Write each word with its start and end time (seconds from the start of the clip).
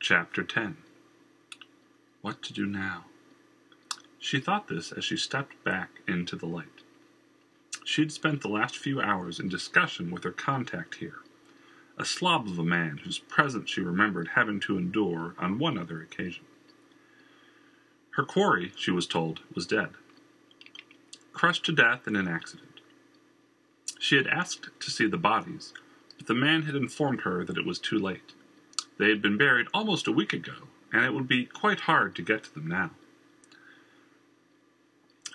Chapter 0.00 0.44
10 0.44 0.76
What 2.22 2.40
to 2.44 2.52
do 2.52 2.66
now? 2.66 3.06
She 4.20 4.38
thought 4.38 4.68
this 4.68 4.92
as 4.92 5.04
she 5.04 5.16
stepped 5.16 5.62
back 5.64 6.02
into 6.06 6.36
the 6.36 6.46
light. 6.46 6.82
She 7.84 8.02
had 8.02 8.12
spent 8.12 8.40
the 8.40 8.48
last 8.48 8.78
few 8.78 9.00
hours 9.00 9.40
in 9.40 9.48
discussion 9.48 10.12
with 10.12 10.22
her 10.22 10.30
contact 10.30 10.96
here, 10.96 11.16
a 11.98 12.04
slob 12.04 12.46
of 12.46 12.60
a 12.60 12.64
man 12.64 12.98
whose 12.98 13.18
presence 13.18 13.70
she 13.70 13.80
remembered 13.80 14.28
having 14.34 14.60
to 14.60 14.78
endure 14.78 15.34
on 15.36 15.58
one 15.58 15.76
other 15.76 16.00
occasion. 16.00 16.44
Her 18.10 18.24
quarry, 18.24 18.72
she 18.76 18.92
was 18.92 19.06
told, 19.06 19.40
was 19.52 19.66
dead, 19.66 19.90
crushed 21.32 21.66
to 21.66 21.72
death 21.72 22.06
in 22.06 22.14
an 22.14 22.28
accident. 22.28 22.80
She 23.98 24.16
had 24.16 24.28
asked 24.28 24.68
to 24.78 24.90
see 24.92 25.08
the 25.08 25.18
bodies, 25.18 25.74
but 26.16 26.28
the 26.28 26.34
man 26.34 26.62
had 26.62 26.76
informed 26.76 27.22
her 27.22 27.44
that 27.44 27.58
it 27.58 27.66
was 27.66 27.80
too 27.80 27.98
late. 27.98 28.32
They 28.98 29.08
had 29.08 29.22
been 29.22 29.38
buried 29.38 29.68
almost 29.72 30.06
a 30.06 30.12
week 30.12 30.32
ago, 30.32 30.68
and 30.92 31.04
it 31.04 31.14
would 31.14 31.28
be 31.28 31.46
quite 31.46 31.80
hard 31.80 32.16
to 32.16 32.22
get 32.22 32.44
to 32.44 32.54
them 32.54 32.66
now. 32.66 32.90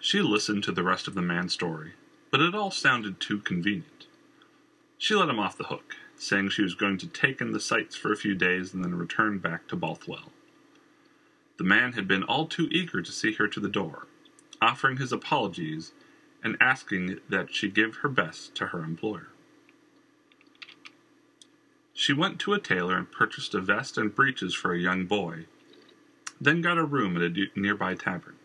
She 0.02 0.22
listened 0.22 0.64
to 0.66 0.74
the 0.74 0.84
rest 0.84 1.08
of 1.08 1.16
the 1.16 1.22
man's 1.22 1.54
story, 1.54 1.94
but 2.30 2.42
it 2.42 2.54
all 2.54 2.72
sounded 2.72 3.22
too 3.22 3.40
convenient. 3.40 4.08
She 4.98 5.16
let 5.16 5.30
him 5.30 5.40
off 5.40 5.58
the 5.58 5.66
hook, 5.66 5.96
saying 6.18 6.50
she 6.50 6.62
was 6.62 6.76
going 6.76 6.98
to 7.00 7.08
take 7.08 7.40
in 7.40 7.52
the 7.52 7.60
sights 7.60 7.96
for 7.96 8.12
a 8.12 8.18
few 8.18 8.36
days 8.36 8.74
and 8.74 8.84
then 8.84 8.96
return 8.96 9.40
back 9.40 9.68
to 9.68 9.76
Bothwell. 9.76 10.32
The 11.58 11.64
man 11.64 11.94
had 11.94 12.08
been 12.08 12.24
all 12.24 12.48
too 12.48 12.68
eager 12.72 13.02
to 13.02 13.12
see 13.12 13.34
her 13.34 13.48
to 13.48 13.60
the 13.60 13.70
door, 13.70 14.08
offering 14.62 14.98
his 14.98 15.14
apologies 15.14 15.94
and 16.44 16.58
asking 16.60 17.20
that 17.30 17.54
she 17.54 17.70
give 17.70 17.98
her 17.98 18.10
best 18.10 18.56
to 18.56 18.68
her 18.68 18.84
employer. 18.84 19.28
She 21.94 22.12
went 22.12 22.40
to 22.40 22.54
a 22.54 22.60
tailor 22.60 22.98
and 22.98 23.12
purchased 23.12 23.54
a 23.54 23.62
vest 23.62 23.98
and 23.98 24.14
breeches 24.14 24.54
for 24.54 24.74
a 24.74 24.80
young 24.80 25.06
boy, 25.06 25.46
then 26.42 26.62
got 26.62 26.78
a 26.78 26.84
room 26.84 27.16
at 27.16 27.24
a 27.24 27.48
nearby 27.56 27.96
tavern. 27.96 28.36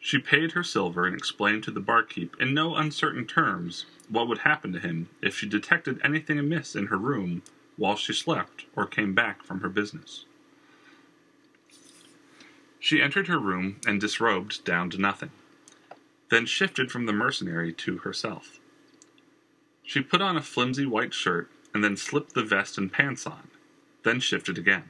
She 0.00 0.18
paid 0.18 0.52
her 0.52 0.62
silver 0.62 1.06
and 1.06 1.14
explained 1.14 1.64
to 1.64 1.70
the 1.70 1.80
barkeep 1.80 2.36
in 2.40 2.54
no 2.54 2.76
uncertain 2.76 3.26
terms 3.26 3.84
what 4.08 4.26
would 4.26 4.38
happen 4.38 4.72
to 4.72 4.80
him 4.80 5.10
if 5.20 5.36
she 5.36 5.46
detected 5.46 6.00
anything 6.02 6.38
amiss 6.38 6.74
in 6.74 6.86
her 6.86 6.96
room 6.96 7.42
while 7.76 7.96
she 7.96 8.12
slept 8.12 8.64
or 8.74 8.86
came 8.86 9.14
back 9.14 9.42
from 9.42 9.60
her 9.60 9.68
business. 9.68 10.24
She 12.80 13.02
entered 13.02 13.26
her 13.26 13.38
room 13.38 13.80
and 13.86 14.00
disrobed 14.00 14.64
down 14.64 14.88
to 14.90 14.98
nothing, 14.98 15.30
then 16.30 16.46
shifted 16.46 16.90
from 16.90 17.06
the 17.06 17.12
mercenary 17.12 17.72
to 17.74 17.98
herself. 17.98 18.60
She 19.82 20.00
put 20.00 20.22
on 20.22 20.36
a 20.36 20.42
flimsy 20.42 20.86
white 20.86 21.12
shirt 21.12 21.50
and 21.78 21.84
then 21.84 21.96
slipped 21.96 22.34
the 22.34 22.42
vest 22.42 22.76
and 22.76 22.92
pants 22.92 23.24
on, 23.24 23.50
then 24.02 24.18
shifted 24.18 24.58
again. 24.58 24.82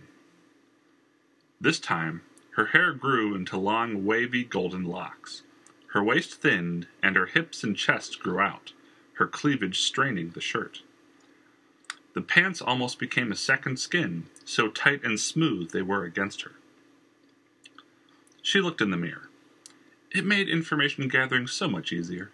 This 1.61 1.79
time, 1.79 2.23
her 2.53 2.65
hair 2.65 2.95
grew 2.95 3.35
into 3.35 3.59
long, 3.59 4.07
wavy 4.07 4.43
golden 4.43 4.85
locks. 4.85 5.43
Her 5.89 6.03
waist 6.03 6.41
thinned, 6.41 6.87
and 7.03 7.15
her 7.15 7.27
hips 7.27 7.63
and 7.63 7.77
chest 7.77 8.21
grew 8.21 8.39
out, 8.39 8.73
her 9.19 9.27
cleavage 9.27 9.83
straining 9.83 10.31
the 10.31 10.41
shirt. 10.41 10.81
The 12.15 12.23
pants 12.23 12.63
almost 12.63 12.99
became 12.99 13.31
a 13.31 13.37
second 13.37 13.79
skin, 13.79 14.25
so 14.47 14.69
tight 14.69 15.05
and 15.05 15.21
smooth 15.21 15.73
they 15.73 15.83
were 15.83 16.05
against 16.05 16.41
her. 16.41 16.53
She 18.41 18.63
looked 18.63 18.81
in 18.81 18.91
the 18.91 18.97
mirror. 18.97 19.29
It 20.11 20.25
made 20.25 20.49
information 20.49 21.07
gathering 21.09 21.49
so 21.49 21.69
much 21.69 21.93
easier. 21.93 22.31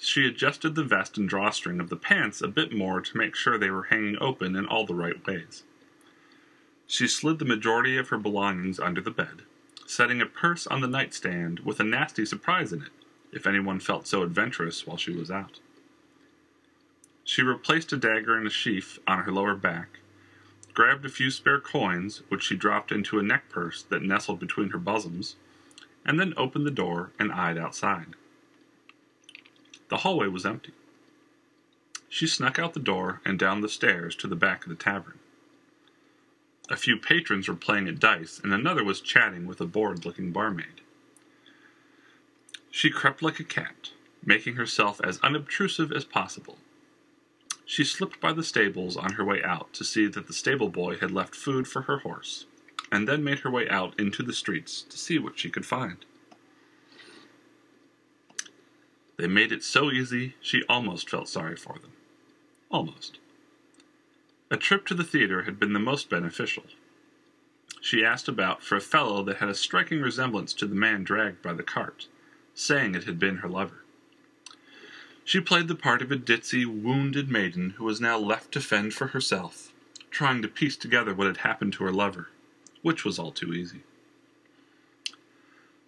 She 0.00 0.26
adjusted 0.26 0.74
the 0.74 0.84
vest 0.84 1.18
and 1.18 1.28
drawstring 1.28 1.80
of 1.80 1.88
the 1.88 1.96
pants 1.96 2.40
a 2.40 2.48
bit 2.48 2.72
more 2.72 3.00
to 3.00 3.16
make 3.16 3.34
sure 3.34 3.58
they 3.58 3.70
were 3.70 3.84
hanging 3.84 4.16
open 4.20 4.54
in 4.54 4.64
all 4.66 4.86
the 4.86 4.94
right 4.94 5.24
ways. 5.26 5.64
She 6.86 7.08
slid 7.08 7.38
the 7.38 7.44
majority 7.44 7.98
of 7.98 8.08
her 8.08 8.18
belongings 8.18 8.78
under 8.78 9.00
the 9.00 9.10
bed, 9.10 9.42
setting 9.86 10.20
a 10.20 10.26
purse 10.26 10.66
on 10.68 10.80
the 10.80 10.88
nightstand 10.88 11.60
with 11.60 11.80
a 11.80 11.84
nasty 11.84 12.24
surprise 12.24 12.72
in 12.72 12.82
it, 12.82 12.92
if 13.32 13.46
anyone 13.46 13.80
felt 13.80 14.06
so 14.06 14.22
adventurous 14.22 14.86
while 14.86 14.96
she 14.96 15.12
was 15.12 15.30
out. 15.30 15.60
She 17.24 17.42
replaced 17.42 17.92
a 17.92 17.96
dagger 17.96 18.38
in 18.38 18.46
a 18.46 18.50
sheath 18.50 18.98
on 19.06 19.24
her 19.24 19.32
lower 19.32 19.54
back, 19.54 19.98
grabbed 20.72 21.04
a 21.04 21.10
few 21.10 21.30
spare 21.30 21.60
coins, 21.60 22.22
which 22.28 22.44
she 22.44 22.56
dropped 22.56 22.92
into 22.92 23.18
a 23.18 23.22
neck 23.22 23.48
purse 23.48 23.82
that 23.82 24.02
nestled 24.02 24.38
between 24.38 24.70
her 24.70 24.78
bosoms, 24.78 25.36
and 26.06 26.18
then 26.18 26.32
opened 26.36 26.64
the 26.64 26.70
door 26.70 27.10
and 27.18 27.32
eyed 27.32 27.58
outside. 27.58 28.14
The 29.88 29.98
hallway 29.98 30.28
was 30.28 30.46
empty. 30.46 30.72
She 32.08 32.26
snuck 32.26 32.58
out 32.58 32.74
the 32.74 32.80
door 32.80 33.20
and 33.24 33.38
down 33.38 33.60
the 33.60 33.68
stairs 33.68 34.14
to 34.16 34.26
the 34.26 34.36
back 34.36 34.64
of 34.64 34.70
the 34.70 34.74
tavern. 34.74 35.18
A 36.70 36.76
few 36.76 36.98
patrons 36.98 37.48
were 37.48 37.54
playing 37.54 37.88
at 37.88 37.98
dice, 37.98 38.38
and 38.42 38.52
another 38.52 38.84
was 38.84 39.00
chatting 39.00 39.46
with 39.46 39.60
a 39.60 39.66
bored 39.66 40.04
looking 40.04 40.32
barmaid. 40.32 40.82
She 42.70 42.90
crept 42.90 43.22
like 43.22 43.40
a 43.40 43.44
cat, 43.44 43.90
making 44.24 44.56
herself 44.56 45.00
as 45.02 45.18
unobtrusive 45.20 45.90
as 45.90 46.04
possible. 46.04 46.58
She 47.64 47.84
slipped 47.84 48.20
by 48.20 48.32
the 48.32 48.44
stables 48.44 48.96
on 48.96 49.14
her 49.14 49.24
way 49.24 49.42
out 49.42 49.72
to 49.74 49.84
see 49.84 50.06
that 50.08 50.26
the 50.26 50.32
stable 50.32 50.68
boy 50.68 50.98
had 50.98 51.10
left 51.10 51.34
food 51.34 51.66
for 51.66 51.82
her 51.82 51.98
horse, 51.98 52.46
and 52.92 53.08
then 53.08 53.24
made 53.24 53.40
her 53.40 53.50
way 53.50 53.68
out 53.68 53.98
into 53.98 54.22
the 54.22 54.32
streets 54.32 54.82
to 54.82 54.98
see 54.98 55.18
what 55.18 55.38
she 55.38 55.50
could 55.50 55.66
find. 55.66 56.04
They 59.18 59.26
made 59.26 59.50
it 59.50 59.64
so 59.64 59.90
easy 59.90 60.34
she 60.40 60.62
almost 60.68 61.10
felt 61.10 61.28
sorry 61.28 61.56
for 61.56 61.74
them. 61.74 61.92
Almost. 62.70 63.18
A 64.50 64.56
trip 64.56 64.86
to 64.86 64.94
the 64.94 65.04
theater 65.04 65.42
had 65.42 65.58
been 65.58 65.72
the 65.72 65.80
most 65.80 66.08
beneficial. 66.08 66.64
She 67.80 68.04
asked 68.04 68.28
about 68.28 68.62
for 68.62 68.76
a 68.76 68.80
fellow 68.80 69.22
that 69.24 69.38
had 69.38 69.48
a 69.48 69.54
striking 69.54 70.00
resemblance 70.00 70.52
to 70.54 70.66
the 70.66 70.74
man 70.74 71.02
dragged 71.02 71.42
by 71.42 71.52
the 71.52 71.62
cart, 71.62 72.06
saying 72.54 72.94
it 72.94 73.04
had 73.04 73.18
been 73.18 73.38
her 73.38 73.48
lover. 73.48 73.82
She 75.24 75.40
played 75.40 75.68
the 75.68 75.74
part 75.74 76.00
of 76.00 76.10
a 76.10 76.16
ditzy, 76.16 76.64
wounded 76.64 77.28
maiden 77.28 77.70
who 77.70 77.84
was 77.84 78.00
now 78.00 78.18
left 78.18 78.52
to 78.52 78.60
fend 78.60 78.94
for 78.94 79.08
herself, 79.08 79.72
trying 80.10 80.42
to 80.42 80.48
piece 80.48 80.76
together 80.76 81.12
what 81.12 81.26
had 81.26 81.38
happened 81.38 81.72
to 81.74 81.84
her 81.84 81.92
lover, 81.92 82.28
which 82.82 83.04
was 83.04 83.18
all 83.18 83.32
too 83.32 83.52
easy. 83.52 83.82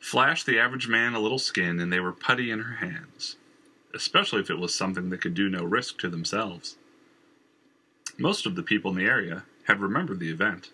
Flash 0.00 0.42
the 0.44 0.58
average 0.58 0.88
man 0.88 1.14
a 1.14 1.20
little 1.20 1.38
skin, 1.38 1.78
and 1.78 1.92
they 1.92 2.00
were 2.00 2.12
putty 2.12 2.50
in 2.50 2.60
her 2.60 2.76
hands, 2.76 3.36
especially 3.94 4.40
if 4.40 4.50
it 4.50 4.58
was 4.58 4.74
something 4.74 5.10
that 5.10 5.20
could 5.20 5.34
do 5.34 5.48
no 5.48 5.62
risk 5.62 5.98
to 5.98 6.08
themselves. 6.08 6.76
Most 8.18 8.46
of 8.46 8.56
the 8.56 8.62
people 8.62 8.90
in 8.90 8.96
the 8.96 9.04
area 9.04 9.44
had 9.64 9.80
remembered 9.80 10.18
the 10.18 10.30
event. 10.30 10.70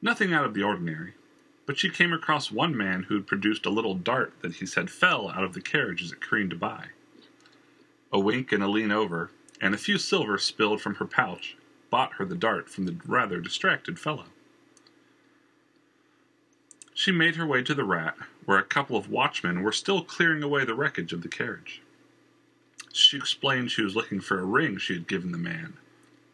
Nothing 0.00 0.32
out 0.32 0.44
of 0.44 0.54
the 0.54 0.62
ordinary, 0.62 1.14
but 1.66 1.78
she 1.78 1.90
came 1.90 2.12
across 2.12 2.50
one 2.50 2.76
man 2.76 3.04
who 3.04 3.14
had 3.14 3.26
produced 3.26 3.66
a 3.66 3.70
little 3.70 3.94
dart 3.94 4.32
that 4.40 4.54
he 4.54 4.66
said 4.66 4.90
fell 4.90 5.28
out 5.30 5.44
of 5.44 5.52
the 5.52 5.60
carriage 5.60 6.02
as 6.02 6.12
it 6.12 6.20
careened 6.20 6.58
by. 6.58 6.86
A 8.12 8.18
wink 8.18 8.52
and 8.52 8.62
a 8.62 8.68
lean 8.68 8.90
over, 8.90 9.30
and 9.60 9.74
a 9.74 9.78
few 9.78 9.98
silver 9.98 10.38
spilled 10.38 10.80
from 10.80 10.94
her 10.96 11.04
pouch, 11.04 11.56
bought 11.90 12.14
her 12.14 12.24
the 12.24 12.34
dart 12.34 12.70
from 12.70 12.86
the 12.86 12.96
rather 13.06 13.40
distracted 13.40 13.98
fellow. 13.98 14.26
She 17.00 17.12
made 17.12 17.36
her 17.36 17.46
way 17.46 17.62
to 17.62 17.72
the 17.72 17.82
Rat, 17.82 18.14
where 18.44 18.58
a 18.58 18.62
couple 18.62 18.94
of 18.94 19.08
watchmen 19.08 19.62
were 19.62 19.72
still 19.72 20.04
clearing 20.04 20.42
away 20.42 20.66
the 20.66 20.74
wreckage 20.74 21.14
of 21.14 21.22
the 21.22 21.30
carriage. 21.30 21.80
She 22.92 23.16
explained 23.16 23.70
she 23.70 23.80
was 23.80 23.96
looking 23.96 24.20
for 24.20 24.38
a 24.38 24.44
ring 24.44 24.76
she 24.76 24.92
had 24.92 25.08
given 25.08 25.32
the 25.32 25.38
man, 25.38 25.78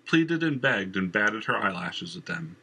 pleaded 0.06 0.42
and 0.42 0.60
begged 0.60 0.96
and 0.96 1.12
batted 1.12 1.44
her 1.44 1.56
eyelashes 1.56 2.16
at 2.16 2.26
them, 2.26 2.56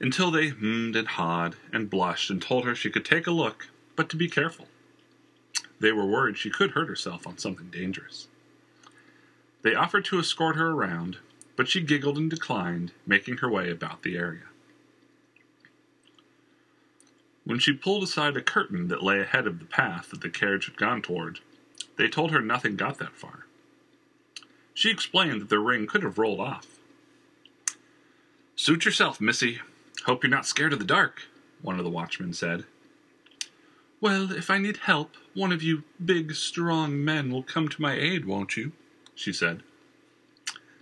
until 0.00 0.32
they 0.32 0.48
hummed 0.48 0.96
and 0.96 1.06
hawed 1.06 1.54
and 1.72 1.88
blushed 1.88 2.28
and 2.28 2.42
told 2.42 2.64
her 2.64 2.74
she 2.74 2.90
could 2.90 3.04
take 3.04 3.28
a 3.28 3.30
look, 3.30 3.68
but 3.94 4.08
to 4.08 4.16
be 4.16 4.28
careful. 4.28 4.66
They 5.78 5.92
were 5.92 6.06
worried 6.06 6.36
she 6.36 6.50
could 6.50 6.72
hurt 6.72 6.88
herself 6.88 7.24
on 7.24 7.38
something 7.38 7.68
dangerous. 7.68 8.26
They 9.62 9.76
offered 9.76 10.06
to 10.06 10.18
escort 10.18 10.56
her 10.56 10.72
around, 10.72 11.18
but 11.54 11.68
she 11.68 11.82
giggled 11.82 12.18
and 12.18 12.28
declined, 12.28 12.90
making 13.06 13.36
her 13.36 13.48
way 13.48 13.70
about 13.70 14.02
the 14.02 14.16
area. 14.16 14.46
When 17.46 17.60
she 17.60 17.72
pulled 17.72 18.02
aside 18.02 18.36
a 18.36 18.42
curtain 18.42 18.88
that 18.88 19.04
lay 19.04 19.20
ahead 19.20 19.46
of 19.46 19.60
the 19.60 19.66
path 19.66 20.10
that 20.10 20.20
the 20.20 20.28
carriage 20.28 20.66
had 20.66 20.76
gone 20.76 21.00
toward, 21.00 21.38
they 21.96 22.08
told 22.08 22.32
her 22.32 22.40
nothing 22.40 22.74
got 22.74 22.98
that 22.98 23.14
far. 23.14 23.46
She 24.74 24.90
explained 24.90 25.40
that 25.40 25.48
the 25.48 25.60
ring 25.60 25.86
could 25.86 26.02
have 26.02 26.18
rolled 26.18 26.40
off. 26.40 26.66
Suit 28.56 28.84
yourself, 28.84 29.20
missy. 29.20 29.60
Hope 30.06 30.24
you're 30.24 30.30
not 30.30 30.44
scared 30.44 30.72
of 30.72 30.80
the 30.80 30.84
dark, 30.84 31.22
one 31.62 31.78
of 31.78 31.84
the 31.84 31.90
watchmen 31.90 32.32
said. 32.32 32.64
Well, 34.00 34.32
if 34.32 34.50
I 34.50 34.58
need 34.58 34.78
help, 34.78 35.14
one 35.32 35.52
of 35.52 35.62
you 35.62 35.84
big, 36.04 36.34
strong 36.34 37.02
men 37.04 37.30
will 37.30 37.44
come 37.44 37.68
to 37.68 37.80
my 37.80 37.94
aid, 37.94 38.24
won't 38.24 38.56
you? 38.56 38.72
she 39.14 39.32
said. 39.32 39.62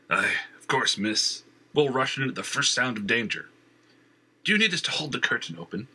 Aye, 0.09 0.33
of 0.59 0.67
course, 0.67 0.97
miss. 0.97 1.43
We'll 1.75 1.91
rush 1.91 2.17
in 2.17 2.27
at 2.27 2.37
the 2.37 2.43
first 2.43 2.73
sound 2.73 2.97
of 2.97 3.07
danger. 3.07 3.51
Do 4.45 4.53
you 4.53 4.59
need 4.59 4.73
us 4.73 4.81
to 4.83 4.91
hold 4.91 5.13
the 5.13 5.21
curtain 5.21 5.59
open? 5.59 5.89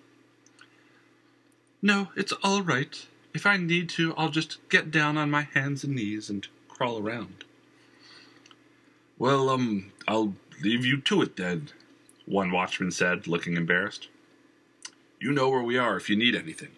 No, 1.82 2.10
it's 2.16 2.34
all 2.44 2.62
right. 2.62 3.06
If 3.34 3.46
I 3.46 3.58
need 3.58 3.90
to, 3.90 4.14
I'll 4.16 4.30
just 4.30 4.58
get 4.70 4.92
down 4.92 5.18
on 5.18 5.32
my 5.32 5.44
hands 5.44 5.84
and 5.84 5.96
knees 5.96 6.30
and 6.30 6.48
crawl 6.68 7.00
around. 7.00 7.46
Well, 9.18 9.50
um, 9.50 9.92
I'll 10.08 10.34
leave 10.62 10.86
you 10.86 11.00
to 11.02 11.22
it 11.22 11.36
then. 11.38 11.70
one 12.26 12.52
watchman 12.52 12.92
said, 12.92 13.28
looking 13.28 13.56
embarrassed. 13.56 14.08
You 15.20 15.32
know 15.32 15.50
where 15.50 15.64
we 15.64 15.78
are 15.78 15.98
if 15.98 16.10
you 16.10 16.16
need 16.16 16.36
anything. 16.36 16.72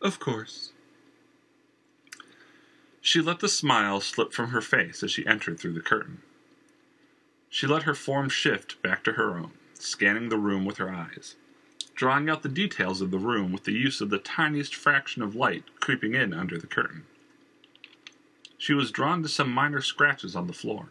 Of 0.00 0.18
course. 0.20 0.72
She 3.00 3.20
let 3.20 3.40
the 3.40 3.48
smile 3.48 4.00
slip 4.00 4.32
from 4.32 4.50
her 4.50 4.60
face 4.60 5.02
as 5.02 5.10
she 5.10 5.26
entered 5.26 5.58
through 5.58 5.72
the 5.72 5.80
curtain. 5.80 6.22
She 7.48 7.66
let 7.66 7.84
her 7.84 7.94
form 7.94 8.28
shift 8.28 8.80
back 8.82 9.02
to 9.04 9.12
her 9.12 9.38
own, 9.38 9.52
scanning 9.74 10.28
the 10.28 10.36
room 10.36 10.64
with 10.64 10.76
her 10.76 10.92
eyes, 10.92 11.36
drawing 11.98 12.30
out 12.30 12.44
the 12.44 12.48
details 12.48 13.00
of 13.00 13.10
the 13.10 13.18
room 13.18 13.50
with 13.50 13.64
the 13.64 13.72
use 13.72 14.00
of 14.00 14.08
the 14.08 14.18
tiniest 14.18 14.72
fraction 14.72 15.20
of 15.20 15.34
light 15.34 15.64
creeping 15.80 16.14
in 16.14 16.32
under 16.32 16.56
the 16.56 16.66
curtain. 16.66 17.02
She 18.56 18.72
was 18.72 18.92
drawn 18.92 19.20
to 19.24 19.28
some 19.28 19.50
minor 19.50 19.82
scratches 19.82 20.36
on 20.36 20.46
the 20.46 20.52
floor 20.52 20.90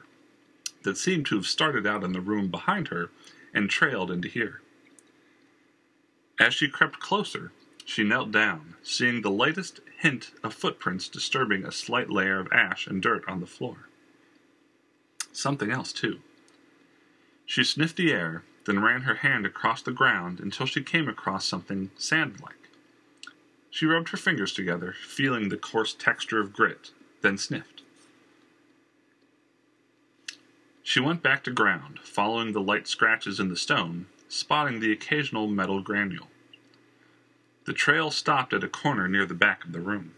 that 0.84 0.98
seemed 0.98 1.26
to 1.28 1.38
have 1.38 1.48
started 1.48 1.88
out 1.88 2.04
in 2.04 2.12
the 2.12 2.20
room 2.20 2.50
behind 2.50 2.90
her 2.90 3.10
and 3.54 3.70
trailed 3.70 4.12
into 4.12 4.28
here. 4.28 4.62
As 6.42 6.54
she 6.54 6.68
crept 6.68 7.00
closer, 7.00 7.54
she 7.86 8.04
knelt 8.04 8.34
down, 8.34 8.76
seeing 8.84 9.22
the 9.22 9.32
lightest 9.32 9.80
hint 10.00 10.32
of 10.44 10.54
footprints 10.54 11.08
disturbing 11.08 11.64
a 11.64 11.72
slight 11.72 12.10
layer 12.10 12.38
of 12.38 12.52
ash 12.52 12.86
and 12.86 13.02
dirt 13.02 13.24
on 13.30 13.40
the 13.40 13.48
floor. 13.48 13.88
Something 15.32 15.72
else, 15.72 15.94
too. 15.94 16.20
She 17.46 17.64
sniffed 17.64 17.96
the 17.96 18.12
air, 18.12 18.44
then 18.68 18.84
ran 18.84 19.02
her 19.02 19.16
hand 19.16 19.46
across 19.46 19.82
the 19.82 19.92
ground 19.92 20.40
until 20.40 20.68
she 20.68 20.84
came 20.84 21.08
across 21.08 21.46
something 21.46 21.90
sand 21.98 22.40
like. 22.42 22.70
She 23.72 23.86
rubbed 23.86 24.10
her 24.10 24.18
fingers 24.18 24.54
together, 24.54 24.94
feeling 25.08 25.50
the 25.50 25.58
coarse 25.58 25.94
texture 25.94 26.40
of 26.40 26.54
grit, 26.54 26.92
then 27.22 27.38
sniffed. 27.38 27.82
She 30.84 31.00
went 31.00 31.24
back 31.24 31.44
to 31.46 31.52
ground, 31.52 32.00
following 32.04 32.52
the 32.52 32.62
light 32.62 32.88
scratches 32.88 33.40
in 33.40 33.50
the 33.50 33.56
stone, 33.56 34.06
spotting 34.30 34.80
the 34.80 34.92
occasional 34.92 35.48
metal 35.48 35.82
granule. 35.82 36.28
The 37.66 37.74
trail 37.74 38.12
stopped 38.12 38.54
at 38.54 38.64
a 38.64 38.70
corner 38.70 39.08
near 39.08 39.26
the 39.26 39.34
back 39.34 39.66
of 39.66 39.72
the 39.72 39.82
room. 39.82 40.14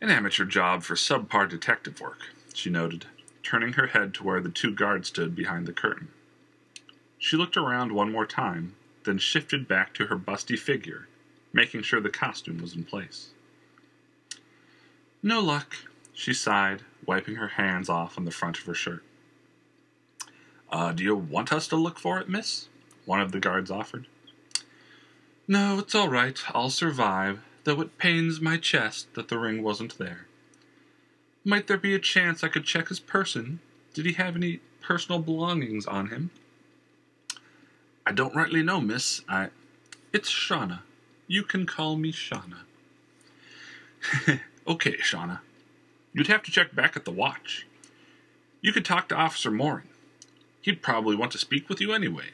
An 0.00 0.10
amateur 0.10 0.44
job 0.44 0.82
for 0.82 0.94
subpar 0.94 1.48
detective 1.48 2.00
work, 2.00 2.30
she 2.54 2.70
noted, 2.70 3.06
turning 3.48 3.72
her 3.72 3.86
head 3.86 4.12
to 4.12 4.22
where 4.22 4.42
the 4.42 4.50
two 4.50 4.70
guards 4.70 5.08
stood 5.08 5.34
behind 5.34 5.66
the 5.66 5.72
curtain. 5.72 6.08
She 7.16 7.34
looked 7.34 7.56
around 7.56 7.92
one 7.92 8.12
more 8.12 8.26
time, 8.26 8.74
then 9.04 9.16
shifted 9.16 9.66
back 9.66 9.94
to 9.94 10.06
her 10.08 10.18
busty 10.18 10.58
figure, 10.58 11.08
making 11.50 11.80
sure 11.80 11.98
the 11.98 12.10
costume 12.10 12.60
was 12.60 12.76
in 12.76 12.84
place. 12.84 13.30
No 15.22 15.40
luck, 15.40 15.76
she 16.12 16.34
sighed, 16.34 16.82
wiping 17.06 17.36
her 17.36 17.48
hands 17.48 17.88
off 17.88 18.18
on 18.18 18.26
the 18.26 18.30
front 18.30 18.58
of 18.58 18.66
her 18.66 18.74
shirt. 18.74 19.02
Uh, 20.70 20.92
do 20.92 21.02
you 21.02 21.16
want 21.16 21.50
us 21.50 21.66
to 21.68 21.76
look 21.76 21.98
for 21.98 22.18
it, 22.18 22.28
miss? 22.28 22.68
One 23.06 23.20
of 23.20 23.32
the 23.32 23.40
guards 23.40 23.70
offered. 23.70 24.06
No, 25.48 25.78
it's 25.78 25.94
all 25.94 26.10
right. 26.10 26.38
I'll 26.54 26.68
survive, 26.68 27.40
though 27.64 27.80
it 27.80 27.96
pains 27.96 28.42
my 28.42 28.58
chest 28.58 29.14
that 29.14 29.28
the 29.28 29.38
ring 29.38 29.62
wasn't 29.62 29.96
there. 29.96 30.27
Might 31.48 31.66
there 31.66 31.78
be 31.78 31.94
a 31.94 31.98
chance 31.98 32.44
I 32.44 32.48
could 32.48 32.64
check 32.66 32.88
his 32.88 33.00
person? 33.00 33.60
Did 33.94 34.04
he 34.04 34.12
have 34.12 34.36
any 34.36 34.60
personal 34.82 35.18
belongings 35.18 35.86
on 35.86 36.08
him? 36.08 36.28
I 38.06 38.12
don't 38.12 38.36
rightly 38.36 38.62
know, 38.62 38.82
miss. 38.82 39.22
I. 39.26 39.48
It's 40.12 40.30
Shauna. 40.30 40.80
You 41.26 41.42
can 41.42 41.64
call 41.64 41.96
me 41.96 42.12
Shauna. 42.12 42.64
okay, 44.68 44.98
Shauna. 44.98 45.38
You'd 46.12 46.26
have 46.26 46.42
to 46.42 46.50
check 46.50 46.74
back 46.74 46.98
at 46.98 47.06
the 47.06 47.10
watch. 47.10 47.66
You 48.60 48.74
could 48.74 48.84
talk 48.84 49.08
to 49.08 49.16
Officer 49.16 49.50
Morin. 49.50 49.88
He'd 50.60 50.82
probably 50.82 51.16
want 51.16 51.32
to 51.32 51.38
speak 51.38 51.70
with 51.70 51.80
you 51.80 51.94
anyway. 51.94 52.32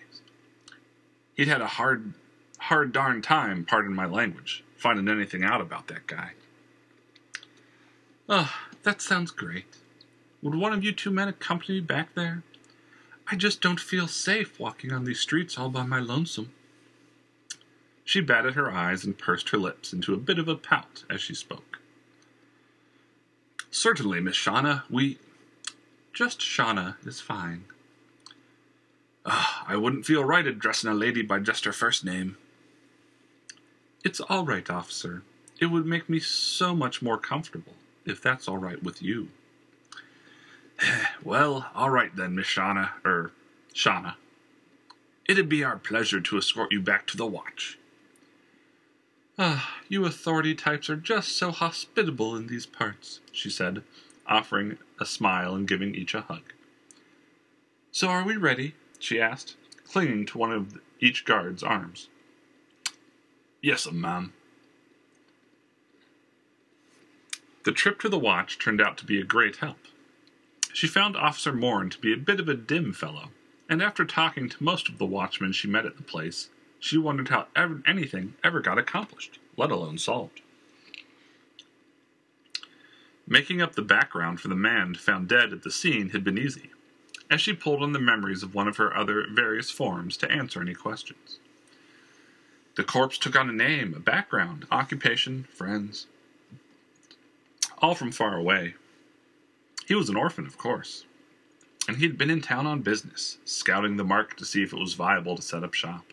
He'd 1.37 1.47
had 1.47 1.61
a 1.61 1.69
hard 1.69 2.15
hard 2.59 2.93
darn 2.93 3.23
time, 3.23 3.65
pardon 3.65 3.95
my 3.95 4.07
language, 4.07 4.65
finding 4.77 5.09
anything 5.09 5.45
out 5.45 5.61
about 5.61 5.87
that 5.87 6.09
guy. 6.09 6.33
Oh, 8.29 8.53
that 8.85 9.03
sounds 9.03 9.31
great. 9.31 9.67
Would 10.43 10.55
one 10.55 10.73
of 10.73 10.85
you 10.85 10.93
two 10.93 11.11
men 11.11 11.29
accompany 11.29 11.81
me 11.81 11.81
back 11.81 12.15
there? 12.15 12.43
I 13.31 13.37
just 13.37 13.61
don't 13.61 13.81
feel 13.81 14.07
safe 14.07 14.61
walking 14.61 14.93
on 14.93 15.05
these 15.05 15.21
streets 15.21 15.59
all 15.59 15.71
by 15.71 15.85
my 15.85 15.99
lonesome. 15.99 16.53
She 18.05 18.21
batted 18.21 18.55
her 18.55 18.71
eyes 18.71 19.05
and 19.05 19.17
pursed 19.17 19.49
her 19.49 19.59
lips 19.59 19.93
into 19.93 20.13
a 20.13 20.19
bit 20.19 20.39
of 20.39 20.47
a 20.47 20.57
pout 20.57 21.05
as 21.09 21.23
she 21.23 21.35
spoke. 21.35 21.81
Certainly, 23.71 24.21
Miss 24.21 24.37
Shauna, 24.37 24.83
we. 24.91 25.19
Just 26.13 26.39
Shauna 26.39 26.97
is 27.05 27.21
fine. 27.21 27.65
Uh, 29.25 29.47
I 29.67 29.77
wouldn't 29.77 30.07
feel 30.07 30.23
right 30.23 30.47
addressing 30.47 30.91
a 30.91 30.95
lady 30.95 31.23
by 31.23 31.41
just 31.41 31.65
her 31.65 31.73
first 31.73 32.05
name. 32.05 32.37
It's 34.05 34.21
all 34.21 34.45
right, 34.45 34.69
officer. 34.69 35.23
It 35.59 35.67
would 35.67 35.87
make 35.87 36.09
me 36.09 36.21
so 36.21 36.75
much 36.75 37.01
more 37.01 37.17
comfortable, 37.17 37.73
if 38.05 38.23
that's 38.23 38.49
all 38.49 38.59
right 38.59 38.83
with 38.83 39.03
you. 39.03 39.29
well, 41.25 41.71
all 41.75 41.91
right 41.91 42.15
then, 42.15 42.35
Miss 42.35 42.47
Shauna, 42.47 42.91
er, 43.05 43.33
Shauna. 43.75 44.15
It'd 45.29 45.49
be 45.49 45.65
our 45.65 45.77
pleasure 45.77 46.21
to 46.21 46.39
escort 46.39 46.73
you 46.73 46.81
back 46.81 47.07
to 47.07 47.17
the 47.17 47.27
watch. 47.27 47.79
Ah, 49.39 49.79
you 49.89 50.05
authority 50.05 50.55
types 50.55 50.89
are 50.89 50.97
just 50.97 51.37
so 51.37 51.51
hospitable 51.51 52.37
in 52.37 52.47
these 52.47 52.67
parts, 52.67 53.21
she 53.33 53.51
said, 53.51 53.83
offering 54.27 54.79
a 55.01 55.07
smile 55.07 55.55
and 55.55 55.67
giving 55.67 55.95
each 55.95 56.15
a 56.15 56.21
hug. 56.21 56.53
So 57.91 58.09
are 58.09 58.25
we 58.25 58.37
ready? 58.37 58.75
she 58.99 59.21
asked, 59.21 59.57
clinging 59.89 60.27
to 60.27 60.39
one 60.39 60.53
of 60.53 60.79
each 61.01 61.25
guard's 61.25 61.63
arms. 61.63 62.09
Yes, 63.61 63.91
ma'am. 63.91 64.33
The 67.65 67.73
trip 67.73 67.99
to 68.01 68.11
the 68.11 68.19
watch 68.19 68.59
turned 68.59 68.81
out 68.81 68.99
to 68.99 69.07
be 69.07 69.19
a 69.19 69.25
great 69.25 69.57
help. 69.57 69.79
She 70.75 70.87
found 70.87 71.17
Officer 71.17 71.53
Morin 71.53 71.89
to 71.91 71.99
be 71.99 72.13
a 72.13 72.17
bit 72.17 72.39
of 72.39 72.49
a 72.49 72.55
dim 72.55 72.93
fellow, 72.93 73.31
and 73.71 73.83
after 73.83 74.05
talking 74.05 74.51
to 74.51 74.63
most 74.63 74.89
of 74.89 74.99
the 74.99 75.07
watchmen 75.07 75.53
she 75.53 75.67
met 75.67 75.87
at 75.87 75.97
the 75.97 76.03
place, 76.03 76.51
she 76.79 76.99
wondered 76.99 77.29
how 77.29 77.47
ever, 77.57 77.83
anything 77.87 78.35
ever 78.45 78.61
got 78.61 78.77
accomplished, 78.77 79.39
let 79.57 79.71
alone 79.71 79.97
solved. 79.97 80.43
Making 83.27 83.63
up 83.63 83.75
the 83.75 83.83
background 83.83 84.41
for 84.41 84.49
the 84.49 84.55
man 84.55 84.95
found 84.95 85.29
dead 85.29 85.53
at 85.55 85.63
the 85.63 85.71
scene 85.71 86.11
had 86.11 86.23
been 86.23 86.37
easy, 86.37 86.69
as 87.31 87.41
she 87.41 87.55
pulled 87.55 87.83
on 87.83 87.93
the 87.93 87.99
memories 87.99 88.43
of 88.43 88.55
one 88.55 88.69
of 88.69 88.77
her 88.77 88.95
other 88.95 89.27
various 89.33 89.71
forms 89.71 90.19
to 90.19 90.31
answer 90.31 90.61
any 90.61 90.75
questions. 90.75 91.39
The 92.75 92.85
corpse 92.85 93.17
took 93.17 93.37
on 93.37 93.49
a 93.49 93.53
name, 93.53 93.95
a 93.95 94.01
background, 94.01 94.67
occupation, 94.71 95.45
friends. 95.45 96.07
All 97.79 97.95
from 97.95 98.13
far 98.13 98.37
away. 98.37 98.75
He 99.87 99.95
was 99.95 100.09
an 100.09 100.17
orphan, 100.17 100.47
of 100.47 100.57
course. 100.57 101.05
And 101.87 101.99
he'd 101.99 102.17
been 102.17 102.31
in 102.31 102.41
town 102.41 102.67
on 102.67 102.81
business, 102.81 103.39
scouting 103.45 103.97
the 103.97 104.05
market 104.05 104.39
to 104.39 104.45
see 104.45 104.63
if 104.63 104.73
it 104.73 104.79
was 104.79 104.95
viable 104.95 105.37
to 105.37 105.43
set 105.43 105.63
up 105.63 105.75
shop. 105.75 106.05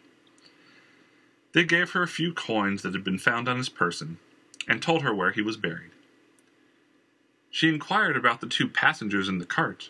They 1.53 1.63
gave 1.63 1.91
her 1.91 2.03
a 2.03 2.08
few 2.08 2.34
coins 2.34 2.82
that 2.82 2.94
had 2.94 3.03
been 3.03 3.18
found 3.18 3.48
on 3.48 3.58
his 3.58 3.70
person 3.70 4.20
and 4.68 4.82
told 4.82 5.01
her 5.01 5.13
where 5.13 5.32
he 5.32 5.41
was 5.41 5.58
buried. 5.58 5.91
She 7.50 7.70
inquired 7.70 8.15
about 8.15 8.39
the 8.39 8.48
two 8.48 8.68
passengers 8.68 9.27
in 9.27 9.39
the 9.39 9.46
cart, 9.46 9.89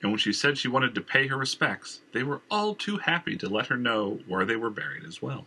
and 0.00 0.10
when 0.10 0.18
she 0.18 0.32
said 0.32 0.56
she 0.56 0.68
wanted 0.68 0.94
to 0.94 1.00
pay 1.00 1.26
her 1.26 1.36
respects, 1.36 2.00
they 2.12 2.22
were 2.22 2.40
all 2.50 2.74
too 2.74 2.98
happy 2.98 3.36
to 3.36 3.48
let 3.48 3.66
her 3.66 3.76
know 3.76 4.20
where 4.26 4.44
they 4.44 4.56
were 4.56 4.70
buried 4.70 5.04
as 5.04 5.20
well. 5.20 5.46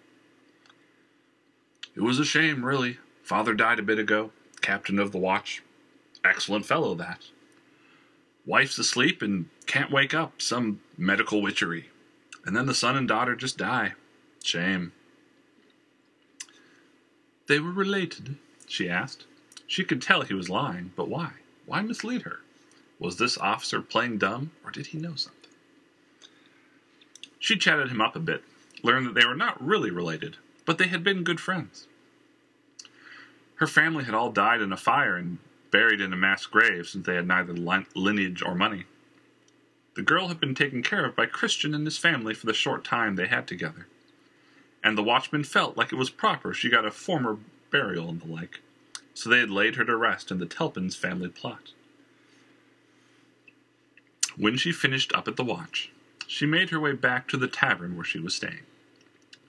It 1.96 2.02
was 2.02 2.20
a 2.20 2.26
shame, 2.26 2.66
really. 2.66 2.98
Father 3.24 3.54
died 3.54 3.80
a 3.80 3.84
bit 3.84 4.00
ago, 4.00 4.32
captain 4.64 4.98
of 4.98 5.12
the 5.12 5.20
watch. 5.20 5.62
Excellent 6.24 6.66
fellow, 6.66 6.96
that. 6.96 7.28
Wife's 8.46 8.80
asleep 8.80 9.22
and 9.22 9.50
can't 9.68 9.92
wake 9.92 10.14
up, 10.14 10.42
some 10.42 10.82
medical 10.98 11.42
witchery. 11.42 11.90
And 12.46 12.56
then 12.56 12.66
the 12.66 12.74
son 12.74 12.98
and 12.98 13.08
daughter 13.08 13.36
just 13.36 13.58
die. 13.58 13.94
Shame. 14.44 14.92
They 17.48 17.60
were 17.60 17.72
related, 17.72 18.38
she 18.68 18.90
asked. 18.90 19.26
She 19.68 19.84
could 19.84 20.02
tell 20.02 20.22
he 20.22 20.34
was 20.34 20.50
lying, 20.50 20.92
but 20.96 21.10
why? 21.10 21.34
Why 21.66 21.82
mislead 21.82 22.24
her? 22.24 22.40
Was 23.00 23.18
this 23.18 23.38
officer 23.38 23.82
playing 23.82 24.18
dumb, 24.18 24.52
or 24.64 24.72
did 24.72 24.88
he 24.88 24.98
know 24.98 25.16
something? 25.16 25.52
She 27.40 27.58
chatted 27.58 27.90
him 27.90 28.02
up 28.02 28.16
a 28.16 28.20
bit, 28.20 28.44
learned 28.82 29.08
that 29.08 29.16
they 29.16 29.26
were 29.26 29.36
not 29.36 29.62
really 29.62 29.92
related, 29.92 30.38
but 30.66 30.78
they 30.78 30.88
had 30.88 31.04
been 31.04 31.24
good 31.24 31.40
friends. 31.40 31.88
Her 33.56 33.68
family 33.68 34.04
had 34.04 34.14
all 34.14 34.32
died 34.32 34.62
in 34.62 34.74
a 34.74 34.78
fire 34.78 35.16
and 35.16 35.38
buried 35.72 36.02
in 36.02 36.14
a 36.14 36.18
mass 36.18 36.46
grave 36.46 36.88
since 36.88 37.06
they 37.06 37.16
had 37.16 37.28
neither 37.28 37.54
lineage 37.54 38.42
or 38.42 38.56
money. 38.56 38.86
The 39.96 40.02
girl 40.02 40.28
had 40.28 40.40
been 40.40 40.56
taken 40.56 40.82
care 40.82 41.06
of 41.06 41.16
by 41.16 41.28
Christian 41.28 41.74
and 41.76 41.86
his 41.86 41.98
family 41.98 42.34
for 42.34 42.46
the 42.46 42.54
short 42.54 42.84
time 42.84 43.16
they 43.16 43.28
had 43.28 43.48
together, 43.48 43.88
and 44.84 44.98
the 44.98 45.04
watchman 45.04 45.44
felt 45.44 45.78
like 45.78 45.94
it 45.94 45.98
was 45.98 46.10
proper 46.10 46.54
she 46.54 46.70
got 46.70 46.86
a 46.86 46.92
former 46.92 47.38
burial 47.70 48.10
and 48.10 48.22
the 48.22 48.28
like, 48.28 48.62
so 49.14 49.30
they 49.30 49.40
had 49.40 49.52
laid 49.52 49.76
her 49.76 49.86
to 49.86 49.96
rest 49.96 50.32
in 50.32 50.40
the 50.40 50.46
Telpins 50.46 50.96
family 50.96 51.30
plot. 51.30 51.72
When 54.36 54.58
she 54.58 54.72
finished 54.72 55.14
up 55.14 55.28
at 55.28 55.36
the 55.36 55.44
watch, 55.44 55.92
she 56.26 56.48
made 56.48 56.72
her 56.72 56.80
way 56.80 56.94
back 56.94 57.28
to 57.28 57.38
the 57.38 57.48
tavern 57.48 57.96
where 57.96 58.06
she 58.06 58.20
was 58.20 58.34
staying. 58.34 58.64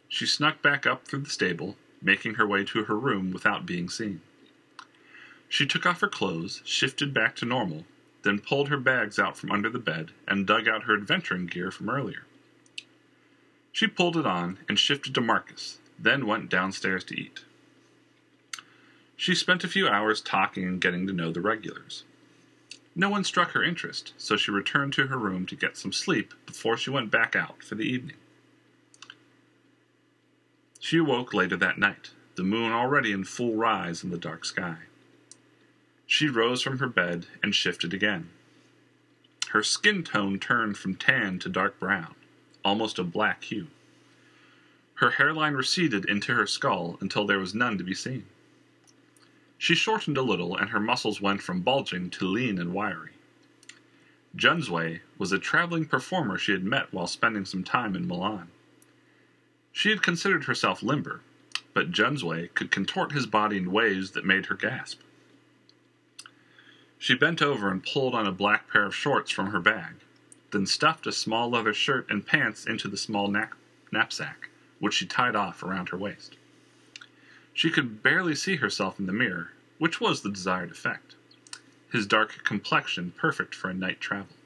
She 0.09 0.27
snuck 0.27 0.61
back 0.61 0.87
up 0.87 1.07
through 1.07 1.21
the 1.21 1.31
stable, 1.31 1.77
making 2.05 2.35
her 2.35 2.47
way 2.47 2.63
to 2.65 2.85
her 2.85 2.97
room 2.97 3.33
without 3.33 3.67
being 3.67 3.89
seen. 3.89 4.21
She 5.49 5.67
took 5.67 5.87
off 5.87 6.01
her 6.01 6.09
clothes, 6.09 6.63
shifted 6.65 7.15
back 7.15 7.35
to 7.37 7.45
normal, 7.45 7.85
then 8.23 8.39
pulled 8.39 8.69
her 8.69 8.77
bags 8.77 9.19
out 9.19 9.37
from 9.37 9.51
under 9.51 9.71
the 9.71 9.79
bed 9.79 10.13
and 10.29 10.47
dug 10.47 10.69
out 10.69 10.85
her 10.85 10.95
adventuring 10.95 11.47
gear 11.47 11.71
from 11.71 11.89
earlier. 11.91 12.25
She 13.73 13.87
pulled 13.87 14.17
it 14.17 14.27
on 14.27 14.59
and 14.69 14.79
shifted 14.79 15.15
to 15.15 15.21
Marcus, 15.21 15.79
then 15.99 16.27
went 16.27 16.49
downstairs 16.51 17.05
to 17.05 17.19
eat. 17.19 17.41
She 19.17 19.35
spent 19.35 19.65
a 19.65 19.69
few 19.69 19.89
hours 19.89 20.21
talking 20.21 20.65
and 20.65 20.81
getting 20.81 21.07
to 21.07 21.13
know 21.13 21.33
the 21.33 21.41
regulars. 21.41 22.05
No 22.97 23.09
one 23.09 23.25
struck 23.25 23.53
her 23.53 23.65
interest, 23.65 24.13
so 24.17 24.37
she 24.37 24.51
returned 24.51 24.93
to 24.95 25.09
her 25.09 25.19
room 25.19 25.47
to 25.47 25.57
get 25.57 25.77
some 25.77 25.93
sleep 25.93 26.35
before 26.47 26.77
she 26.77 26.91
went 26.91 27.11
back 27.11 27.35
out 27.35 27.63
for 27.63 27.75
the 27.75 27.85
evening. 27.85 28.17
She 30.85 30.99
awoke 30.99 31.33
later 31.33 31.57
that 31.57 31.79
night, 31.79 32.11
the 32.35 32.43
moon 32.43 32.71
already 32.71 33.11
in 33.11 33.25
full 33.25 33.55
rise 33.55 34.05
in 34.05 34.11
the 34.11 34.19
dark 34.19 34.45
sky. 34.45 34.81
She 36.07 36.29
rose 36.29 36.61
from 36.61 36.79
her 36.79 36.89
bed 36.89 37.27
and 37.43 37.55
shifted 37.55 37.95
again. 37.95 38.29
Her 39.49 39.63
skin 39.63 40.05
tone 40.05 40.39
turned 40.39 40.77
from 40.77 40.97
tan 40.97 41.39
to 41.39 41.49
dark 41.49 41.81
brown, 41.81 42.15
almost 42.63 42.99
a 42.99 43.03
black 43.03 43.45
hue. 43.45 43.69
Her 44.97 45.13
hairline 45.13 45.55
receded 45.55 46.05
into 46.05 46.35
her 46.35 46.47
skull 46.47 46.99
until 47.01 47.27
there 47.27 47.39
was 47.39 47.55
none 47.55 47.79
to 47.79 47.85
be 47.85 47.95
seen. 47.95 48.27
She 49.57 49.75
shortened 49.75 50.19
a 50.19 50.23
little, 50.23 50.55
and 50.55 50.69
her 50.69 50.81
muscles 50.81 51.19
went 51.19 51.41
from 51.41 51.63
bulging 51.63 52.11
to 52.11 52.27
lean 52.27 52.59
and 52.59 52.75
wiry. 52.75 53.13
Junsway 54.37 55.01
was 55.17 55.33
a 55.33 55.39
traveling 55.39 55.87
performer 55.87 56.37
she 56.37 56.53
had 56.53 56.63
met 56.63 56.93
while 56.93 57.07
spending 57.07 57.47
some 57.47 57.65
time 57.65 57.97
in 57.97 58.07
Milan. 58.07 58.51
She 59.77 59.91
had 59.91 60.05
considered 60.05 60.45
herself 60.45 60.85
limber, 60.85 61.21
but 61.75 61.91
Junsway 61.91 62.55
could 62.55 62.71
contort 62.71 63.11
his 63.11 63.27
body 63.27 63.57
in 63.57 63.73
ways 63.73 64.13
that 64.13 64.25
made 64.25 64.47
her 64.47 64.55
gasp. 64.55 65.01
She 66.97 67.17
bent 67.17 67.43
over 67.43 67.69
and 67.69 67.85
pulled 67.85 68.15
on 68.15 68.25
a 68.25 68.33
black 68.33 68.71
pair 68.71 68.85
of 68.85 68.95
shorts 68.95 69.33
from 69.33 69.49
her 69.51 69.59
bag, 69.59 69.97
then 70.53 70.65
stuffed 70.65 71.09
a 71.09 71.13
small 71.13 71.51
leather 71.51 71.75
shirt 71.75 72.09
and 72.09 72.25
pants 72.25 72.65
into 72.65 72.87
the 72.87 72.97
small 72.97 73.29
knap- 73.29 73.57
knapsack, 73.91 74.49
which 74.79 74.95
she 74.95 75.07
tied 75.07 75.35
off 75.35 75.61
around 75.65 75.89
her 75.89 75.99
waist. 75.99 76.37
She 77.53 77.69
could 77.69 78.01
barely 78.01 78.37
see 78.37 78.57
herself 78.57 79.01
in 79.01 79.07
the 79.07 79.13
mirror, 79.13 79.51
which 79.79 80.01
was 80.01 80.23
the 80.23 80.31
desired 80.31 80.71
effect. 80.71 81.17
His 81.91 82.07
dark 82.07 82.45
complexion 82.45 83.11
perfect 83.11 83.57
for 83.57 83.71
a 83.71 83.75
night 83.75 84.01
travel. 84.01 84.37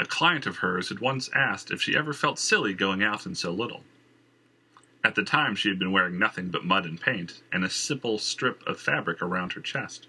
A 0.00 0.06
client 0.06 0.46
of 0.46 0.56
hers 0.56 0.88
had 0.88 1.00
once 1.00 1.28
asked 1.34 1.70
if 1.70 1.82
she 1.82 1.94
ever 1.94 2.14
felt 2.14 2.38
silly 2.38 2.72
going 2.72 3.02
out 3.02 3.26
in 3.26 3.34
so 3.34 3.52
little. 3.52 3.84
At 5.04 5.14
the 5.14 5.22
time, 5.22 5.54
she 5.54 5.68
had 5.68 5.78
been 5.78 5.92
wearing 5.92 6.18
nothing 6.18 6.48
but 6.48 6.64
mud 6.64 6.86
and 6.86 6.98
paint, 6.98 7.42
and 7.52 7.62
a 7.62 7.68
simple 7.68 8.18
strip 8.18 8.66
of 8.66 8.80
fabric 8.80 9.20
around 9.20 9.52
her 9.52 9.60
chest, 9.60 10.08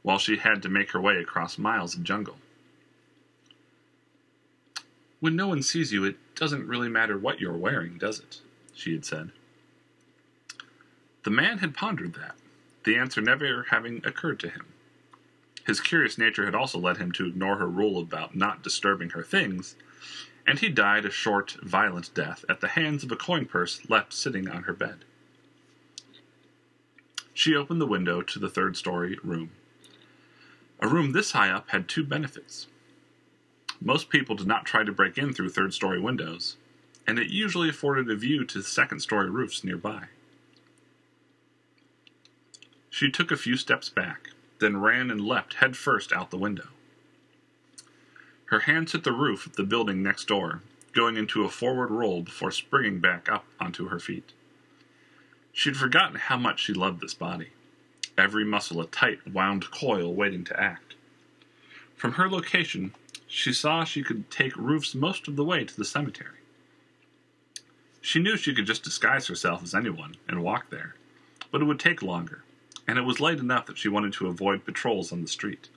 while 0.00 0.18
she 0.18 0.38
had 0.38 0.62
to 0.62 0.70
make 0.70 0.92
her 0.92 1.00
way 1.00 1.18
across 1.18 1.58
miles 1.58 1.94
of 1.94 2.04
jungle. 2.04 2.38
When 5.20 5.36
no 5.36 5.48
one 5.48 5.62
sees 5.62 5.92
you, 5.92 6.04
it 6.04 6.16
doesn't 6.34 6.66
really 6.66 6.88
matter 6.88 7.18
what 7.18 7.38
you're 7.38 7.52
wearing, 7.52 7.98
does 7.98 8.18
it? 8.18 8.40
she 8.72 8.94
had 8.94 9.04
said. 9.04 9.30
The 11.24 11.30
man 11.30 11.58
had 11.58 11.74
pondered 11.74 12.14
that, 12.14 12.36
the 12.84 12.96
answer 12.96 13.20
never 13.20 13.64
having 13.64 14.00
occurred 14.06 14.40
to 14.40 14.48
him. 14.48 14.69
His 15.66 15.80
curious 15.80 16.18
nature 16.18 16.44
had 16.44 16.54
also 16.54 16.78
led 16.78 16.96
him 16.96 17.12
to 17.12 17.26
ignore 17.26 17.56
her 17.56 17.68
rule 17.68 18.00
about 18.00 18.34
not 18.34 18.62
disturbing 18.62 19.10
her 19.10 19.22
things, 19.22 19.76
and 20.46 20.58
he 20.58 20.68
died 20.68 21.04
a 21.04 21.10
short, 21.10 21.56
violent 21.62 22.12
death 22.14 22.44
at 22.48 22.60
the 22.60 22.68
hands 22.68 23.04
of 23.04 23.12
a 23.12 23.16
coin 23.16 23.44
purse 23.46 23.88
left 23.88 24.12
sitting 24.12 24.48
on 24.48 24.64
her 24.64 24.72
bed. 24.72 25.04
She 27.34 27.54
opened 27.54 27.80
the 27.80 27.86
window 27.86 28.22
to 28.22 28.38
the 28.38 28.48
third 28.48 28.76
story 28.76 29.18
room. 29.22 29.50
A 30.80 30.88
room 30.88 31.12
this 31.12 31.32
high 31.32 31.50
up 31.50 31.70
had 31.70 31.88
two 31.88 32.04
benefits. 32.04 32.66
Most 33.80 34.08
people 34.08 34.34
did 34.34 34.46
not 34.46 34.66
try 34.66 34.82
to 34.84 34.92
break 34.92 35.16
in 35.16 35.32
through 35.32 35.50
third 35.50 35.72
story 35.72 36.00
windows, 36.00 36.56
and 37.06 37.18
it 37.18 37.28
usually 37.28 37.68
afforded 37.68 38.10
a 38.10 38.16
view 38.16 38.44
to 38.44 38.62
second 38.62 39.00
story 39.00 39.30
roofs 39.30 39.64
nearby. 39.64 40.04
She 42.90 43.10
took 43.10 43.30
a 43.30 43.36
few 43.36 43.56
steps 43.56 43.88
back, 43.88 44.30
then 44.60 44.80
ran 44.80 45.10
and 45.10 45.20
leapt 45.20 45.54
headfirst 45.54 46.12
out 46.12 46.30
the 46.30 46.38
window. 46.38 46.68
Her 48.46 48.60
hands 48.60 48.92
hit 48.92 49.04
the 49.04 49.12
roof 49.12 49.46
of 49.46 49.56
the 49.56 49.62
building 49.62 50.02
next 50.02 50.26
door, 50.26 50.62
going 50.92 51.16
into 51.16 51.44
a 51.44 51.50
forward 51.50 51.90
roll 51.90 52.22
before 52.22 52.50
springing 52.50 53.00
back 53.00 53.28
up 53.30 53.44
onto 53.60 53.88
her 53.88 53.98
feet. 53.98 54.32
She 55.52 55.68
had 55.68 55.76
forgotten 55.76 56.16
how 56.16 56.36
much 56.36 56.60
she 56.60 56.72
loved 56.72 57.00
this 57.00 57.14
body, 57.14 57.50
every 58.18 58.44
muscle 58.44 58.80
a 58.80 58.86
tight, 58.86 59.18
wound 59.32 59.70
coil 59.70 60.14
waiting 60.14 60.44
to 60.44 60.60
act. 60.60 60.94
From 61.96 62.12
her 62.12 62.28
location, 62.28 62.94
she 63.26 63.52
saw 63.52 63.84
she 63.84 64.02
could 64.02 64.30
take 64.30 64.56
roofs 64.56 64.94
most 64.94 65.28
of 65.28 65.36
the 65.36 65.44
way 65.44 65.64
to 65.64 65.76
the 65.76 65.84
cemetery. 65.84 66.38
She 68.00 68.18
knew 68.18 68.36
she 68.36 68.54
could 68.54 68.66
just 68.66 68.82
disguise 68.82 69.26
herself 69.26 69.62
as 69.62 69.74
anyone 69.74 70.16
and 70.26 70.42
walk 70.42 70.70
there, 70.70 70.96
but 71.52 71.60
it 71.60 71.66
would 71.66 71.78
take 71.78 72.02
longer, 72.02 72.42
and 72.90 72.98
it 72.98 73.02
was 73.02 73.20
late 73.20 73.38
enough 73.38 73.66
that 73.66 73.78
she 73.78 73.88
wanted 73.88 74.12
to 74.12 74.26
avoid 74.26 74.64
patrols 74.64 75.12
on 75.12 75.22
the 75.22 75.28
street. 75.28 75.68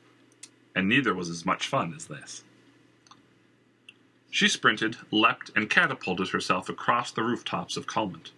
And 0.75 0.89
neither 0.89 1.13
was 1.13 1.29
as 1.29 1.45
much 1.45 1.67
fun 1.67 1.93
as 1.95 2.07
this. 2.07 2.43
She 4.31 4.47
sprinted, 4.47 4.97
leapt, 5.11 5.51
and 5.55 5.69
catapulted 5.69 6.29
herself 6.29 6.69
across 6.69 7.11
the 7.11 7.21
rooftops 7.21 7.77
of 7.77 7.85
Calmont. 7.85 8.31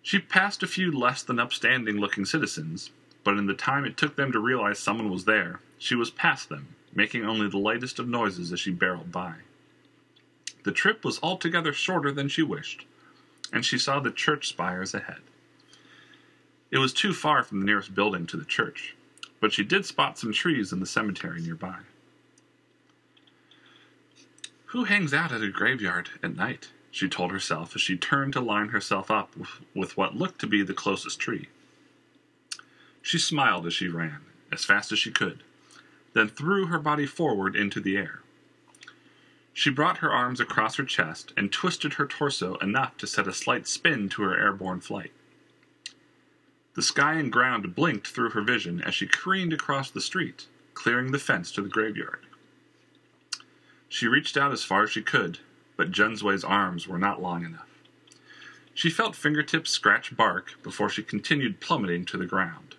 She 0.00 0.18
passed 0.18 0.62
a 0.62 0.66
few 0.66 0.90
less 0.90 1.22
than 1.22 1.38
upstanding 1.38 1.98
looking 1.98 2.24
citizens, 2.24 2.88
but 3.24 3.36
in 3.36 3.44
the 3.44 3.52
time 3.52 3.84
it 3.84 3.98
took 3.98 4.16
them 4.16 4.32
to 4.32 4.38
realize 4.38 4.78
someone 4.78 5.10
was 5.10 5.26
there, 5.26 5.60
she 5.76 5.94
was 5.94 6.10
past 6.10 6.48
them, 6.48 6.68
making 6.94 7.26
only 7.26 7.50
the 7.50 7.58
lightest 7.58 7.98
of 7.98 8.08
noises 8.08 8.54
as 8.54 8.60
she 8.60 8.70
barreled 8.70 9.12
by. 9.12 9.34
The 10.62 10.72
trip 10.72 11.04
was 11.04 11.20
altogether 11.22 11.74
shorter 11.74 12.10
than 12.10 12.28
she 12.28 12.42
wished, 12.42 12.86
and 13.52 13.66
she 13.66 13.76
saw 13.76 14.00
the 14.00 14.10
church 14.10 14.48
spires 14.48 14.94
ahead. 14.94 15.20
It 16.74 16.78
was 16.78 16.92
too 16.92 17.12
far 17.12 17.44
from 17.44 17.60
the 17.60 17.66
nearest 17.66 17.94
building 17.94 18.26
to 18.26 18.36
the 18.36 18.44
church, 18.44 18.96
but 19.38 19.52
she 19.52 19.62
did 19.62 19.86
spot 19.86 20.18
some 20.18 20.32
trees 20.32 20.72
in 20.72 20.80
the 20.80 20.86
cemetery 20.86 21.40
nearby. 21.40 21.78
Who 24.66 24.82
hangs 24.82 25.14
out 25.14 25.30
at 25.30 25.40
a 25.40 25.50
graveyard 25.50 26.10
at 26.20 26.34
night? 26.34 26.70
she 26.90 27.08
told 27.08 27.30
herself 27.30 27.76
as 27.76 27.82
she 27.82 27.96
turned 27.96 28.32
to 28.32 28.40
line 28.40 28.70
herself 28.70 29.08
up 29.08 29.36
with 29.72 29.96
what 29.96 30.16
looked 30.16 30.40
to 30.40 30.48
be 30.48 30.64
the 30.64 30.74
closest 30.74 31.20
tree. 31.20 31.46
She 33.02 33.20
smiled 33.20 33.66
as 33.68 33.74
she 33.74 33.86
ran, 33.86 34.22
as 34.50 34.64
fast 34.64 34.90
as 34.90 34.98
she 34.98 35.12
could, 35.12 35.44
then 36.12 36.26
threw 36.26 36.66
her 36.66 36.80
body 36.80 37.06
forward 37.06 37.54
into 37.54 37.80
the 37.80 37.96
air. 37.96 38.22
She 39.52 39.70
brought 39.70 39.98
her 39.98 40.10
arms 40.10 40.40
across 40.40 40.74
her 40.74 40.84
chest 40.84 41.32
and 41.36 41.52
twisted 41.52 41.94
her 41.94 42.06
torso 42.06 42.56
enough 42.56 42.96
to 42.96 43.06
set 43.06 43.28
a 43.28 43.32
slight 43.32 43.68
spin 43.68 44.08
to 44.08 44.22
her 44.22 44.36
airborne 44.36 44.80
flight. 44.80 45.12
The 46.74 46.82
sky 46.82 47.14
and 47.14 47.30
ground 47.30 47.74
blinked 47.74 48.08
through 48.08 48.30
her 48.30 48.42
vision 48.42 48.80
as 48.82 48.94
she 48.94 49.06
careened 49.06 49.52
across 49.52 49.90
the 49.90 50.00
street, 50.00 50.46
clearing 50.74 51.12
the 51.12 51.18
fence 51.18 51.52
to 51.52 51.62
the 51.62 51.68
graveyard. 51.68 52.26
She 53.88 54.08
reached 54.08 54.36
out 54.36 54.52
as 54.52 54.64
far 54.64 54.82
as 54.82 54.90
she 54.90 55.02
could, 55.02 55.38
but 55.76 55.92
Junsway's 55.92 56.42
arms 56.42 56.88
were 56.88 56.98
not 56.98 57.22
long 57.22 57.44
enough. 57.44 57.68
She 58.74 58.90
felt 58.90 59.14
fingertips 59.14 59.70
scratch 59.70 60.16
bark 60.16 60.54
before 60.64 60.90
she 60.90 61.04
continued 61.04 61.60
plummeting 61.60 62.04
to 62.06 62.16
the 62.16 62.26
ground. 62.26 62.74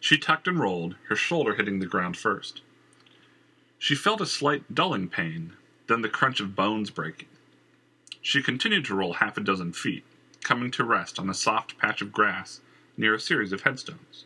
She 0.00 0.16
tucked 0.16 0.48
and 0.48 0.58
rolled, 0.58 0.96
her 1.08 1.16
shoulder 1.16 1.54
hitting 1.54 1.80
the 1.80 1.86
ground 1.86 2.16
first. 2.16 2.62
She 3.78 3.94
felt 3.94 4.22
a 4.22 4.26
slight 4.26 4.74
dulling 4.74 5.08
pain, 5.08 5.52
then 5.86 6.00
the 6.00 6.08
crunch 6.08 6.40
of 6.40 6.56
bones 6.56 6.88
breaking. 6.88 7.28
She 8.22 8.42
continued 8.42 8.86
to 8.86 8.94
roll 8.94 9.14
half 9.14 9.36
a 9.36 9.42
dozen 9.42 9.74
feet, 9.74 10.04
coming 10.42 10.70
to 10.72 10.84
rest 10.84 11.18
on 11.18 11.28
a 11.28 11.34
soft 11.34 11.78
patch 11.78 12.02
of 12.02 12.12
grass 12.12 12.60
near 12.96 13.14
a 13.14 13.20
series 13.20 13.52
of 13.52 13.62
headstones. 13.62 14.24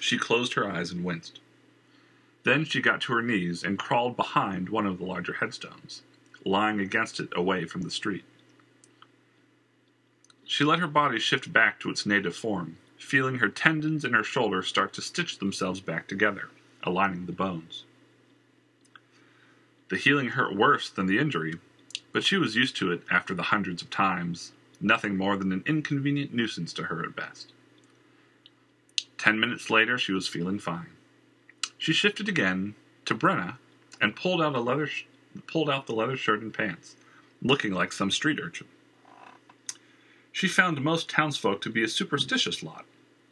She 0.00 0.18
closed 0.18 0.54
her 0.54 0.70
eyes 0.70 0.90
and 0.90 1.04
winced. 1.04 1.40
Then 2.42 2.64
she 2.64 2.82
got 2.82 3.00
to 3.02 3.14
her 3.14 3.22
knees 3.22 3.64
and 3.64 3.78
crawled 3.78 4.16
behind 4.16 4.68
one 4.68 4.86
of 4.86 4.98
the 4.98 5.04
larger 5.04 5.34
headstones, 5.34 6.02
lying 6.44 6.78
against 6.78 7.20
it 7.20 7.28
away 7.34 7.64
from 7.64 7.82
the 7.82 7.90
street. 7.90 8.24
She 10.44 10.62
let 10.62 10.78
her 10.78 10.86
body 10.86 11.18
shift 11.18 11.52
back 11.52 11.80
to 11.80 11.90
its 11.90 12.04
native 12.04 12.36
form, 12.36 12.76
feeling 12.98 13.36
her 13.36 13.48
tendons 13.48 14.04
in 14.04 14.12
her 14.12 14.22
shoulder 14.22 14.62
start 14.62 14.92
to 14.94 15.02
stitch 15.02 15.38
themselves 15.38 15.80
back 15.80 16.06
together, 16.06 16.50
aligning 16.82 17.24
the 17.24 17.32
bones. 17.32 17.84
The 19.88 19.96
healing 19.96 20.28
hurt 20.28 20.54
worse 20.54 20.90
than 20.90 21.06
the 21.06 21.18
injury, 21.18 21.54
but 22.12 22.24
she 22.24 22.36
was 22.36 22.56
used 22.56 22.76
to 22.76 22.92
it 22.92 23.02
after 23.10 23.34
the 23.34 23.44
hundreds 23.44 23.80
of 23.80 23.90
times, 23.90 24.52
nothing 24.84 25.16
more 25.16 25.36
than 25.36 25.50
an 25.50 25.64
inconvenient 25.66 26.34
nuisance 26.34 26.72
to 26.74 26.84
her 26.84 27.02
at 27.02 27.16
best. 27.16 27.52
Ten 29.16 29.40
minutes 29.40 29.70
later, 29.70 29.96
she 29.96 30.12
was 30.12 30.28
feeling 30.28 30.58
fine. 30.58 30.90
She 31.78 31.92
shifted 31.92 32.28
again 32.28 32.74
to 33.06 33.14
Brenna 33.14 33.56
and 34.00 34.14
pulled 34.14 34.42
out 34.42 34.54
a 34.54 34.60
leather 34.60 34.86
sh- 34.86 35.06
pulled 35.46 35.70
out 35.70 35.86
the 35.86 35.94
leather 35.94 36.16
shirt 36.16 36.42
and 36.42 36.52
pants, 36.52 36.96
looking 37.42 37.72
like 37.72 37.92
some 37.92 38.10
street 38.10 38.38
urchin. 38.40 38.68
She 40.30 40.48
found 40.48 40.80
most 40.82 41.08
townsfolk 41.08 41.60
to 41.62 41.70
be 41.70 41.82
a 41.82 41.88
superstitious 41.88 42.62
lot, 42.62 42.84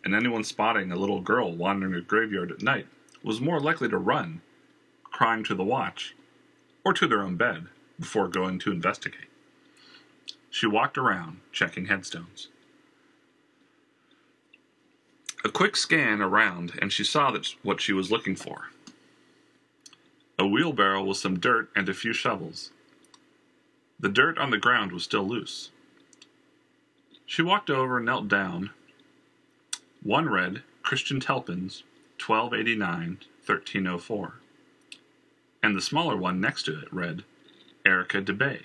and 0.04 0.14
anyone 0.14 0.44
spotting 0.44 0.90
a 0.90 0.96
little 0.96 1.20
girl 1.20 1.54
wandering 1.54 1.94
a 1.94 2.00
graveyard 2.00 2.50
at 2.50 2.62
night 2.62 2.86
was 3.22 3.40
more 3.40 3.60
likely 3.60 3.88
to 3.88 3.98
run, 3.98 4.40
crying 5.04 5.44
to 5.44 5.54
the 5.54 5.64
watch, 5.64 6.14
or 6.84 6.92
to 6.94 7.06
their 7.06 7.22
own 7.22 7.36
bed 7.36 7.66
before 8.00 8.28
going 8.28 8.58
to 8.60 8.72
investigate. 8.72 9.28
She 10.52 10.66
walked 10.66 10.98
around, 10.98 11.40
checking 11.50 11.86
headstones. 11.86 12.48
A 15.46 15.48
quick 15.48 15.76
scan 15.76 16.20
around, 16.20 16.78
and 16.80 16.92
she 16.92 17.04
saw 17.04 17.30
that 17.30 17.54
what 17.62 17.80
she 17.80 17.94
was 17.94 18.12
looking 18.12 18.36
for 18.36 18.68
a 20.38 20.46
wheelbarrow 20.46 21.02
with 21.04 21.16
some 21.16 21.38
dirt 21.38 21.70
and 21.74 21.88
a 21.88 21.94
few 21.94 22.12
shovels. 22.12 22.70
The 23.98 24.10
dirt 24.10 24.36
on 24.36 24.50
the 24.50 24.58
ground 24.58 24.92
was 24.92 25.04
still 25.04 25.26
loose. 25.26 25.70
She 27.24 27.40
walked 27.42 27.70
over 27.70 27.96
and 27.96 28.06
knelt 28.06 28.28
down. 28.28 28.70
One 30.02 30.28
read 30.28 30.62
Christian 30.82 31.18
Telpins, 31.18 31.82
1289 32.24 33.18
1304. 33.46 34.34
And 35.62 35.76
the 35.76 35.80
smaller 35.80 36.16
one 36.16 36.40
next 36.40 36.64
to 36.64 36.78
it 36.78 36.92
read 36.92 37.24
Erica 37.86 38.20
DeBay, 38.20 38.62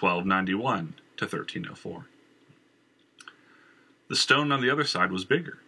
1291 0.00 0.94
to 1.16 1.24
1304. 1.24 2.06
The 4.08 4.16
stone 4.16 4.52
on 4.52 4.60
the 4.60 4.70
other 4.70 4.84
side 4.84 5.10
was 5.10 5.24
bigger. 5.24 5.58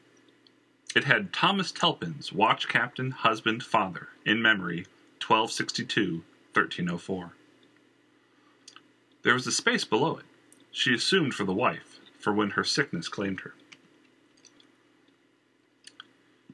It 0.94 1.04
had 1.04 1.32
Thomas 1.32 1.72
Telpins, 1.72 2.32
watch 2.32 2.68
captain, 2.68 3.10
husband, 3.10 3.62
father, 3.62 4.08
in 4.24 4.40
memory, 4.40 4.86
1262 5.20 6.22
1304. 6.52 7.32
There 9.22 9.34
was 9.34 9.46
a 9.46 9.52
space 9.52 9.84
below 9.84 10.16
it, 10.16 10.24
she 10.72 10.94
assumed 10.94 11.34
for 11.34 11.44
the 11.44 11.52
wife, 11.52 12.00
for 12.18 12.32
when 12.32 12.50
her 12.50 12.64
sickness 12.64 13.08
claimed 13.08 13.40
her. 13.40 13.54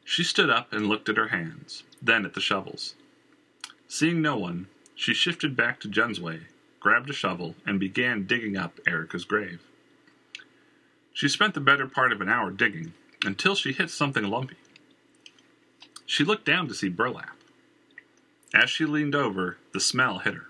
She 0.05 0.25
stood 0.25 0.51
up 0.51 0.73
and 0.73 0.87
looked 0.87 1.09
at 1.09 1.17
her 1.17 1.29
hands, 1.29 1.83
then 2.01 2.25
at 2.25 2.35
the 2.35 2.41
shovels. 2.41 2.95
Seeing 3.89 4.21
no 4.23 4.37
one, 4.37 4.67
she 4.95 5.15
shifted 5.15 5.57
back 5.57 5.81
to 5.81 5.89
Jensway, 5.89 6.43
grabbed 6.87 7.11
a 7.11 7.13
shovel, 7.13 7.57
and 7.67 7.81
began 7.81 8.29
digging 8.29 8.57
up 8.57 8.79
Erica's 8.87 9.25
grave. 9.25 9.61
She 11.13 11.29
spent 11.29 11.55
the 11.55 11.61
better 11.61 11.89
part 11.89 12.13
of 12.13 12.21
an 12.21 12.29
hour 12.29 12.53
digging, 12.53 12.93
until 13.25 13.57
she 13.57 13.73
hit 13.73 13.91
something 13.91 14.23
lumpy. 14.23 14.55
She 16.07 16.23
looked 16.23 16.45
down 16.45 16.69
to 16.69 16.75
see 16.75 16.89
burlap. 16.89 17.37
As 18.55 18.71
she 18.71 18.85
leaned 18.85 19.17
over, 19.17 19.57
the 19.73 19.81
smell 19.81 20.21
hit 20.21 20.35
her. 20.35 20.47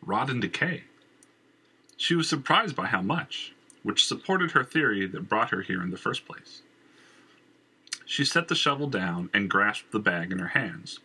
Rot 0.00 0.30
and 0.30 0.40
decay. 0.40 0.84
She 1.96 2.14
was 2.14 2.28
surprised 2.28 2.76
by 2.76 2.86
how 2.86 3.02
much, 3.02 3.52
which 3.82 4.06
supported 4.06 4.52
her 4.52 4.62
theory 4.62 5.08
that 5.08 5.28
brought 5.28 5.50
her 5.50 5.62
here 5.62 5.82
in 5.82 5.90
the 5.90 5.96
first 5.96 6.24
place. 6.24 6.62
She 8.06 8.24
set 8.24 8.46
the 8.46 8.54
shovel 8.54 8.86
down 8.86 9.28
and 9.34 9.50
grasped 9.50 9.90
the 9.90 9.98
bag 9.98 10.30
in 10.30 10.38
her 10.38 10.54
hands, 10.54 11.00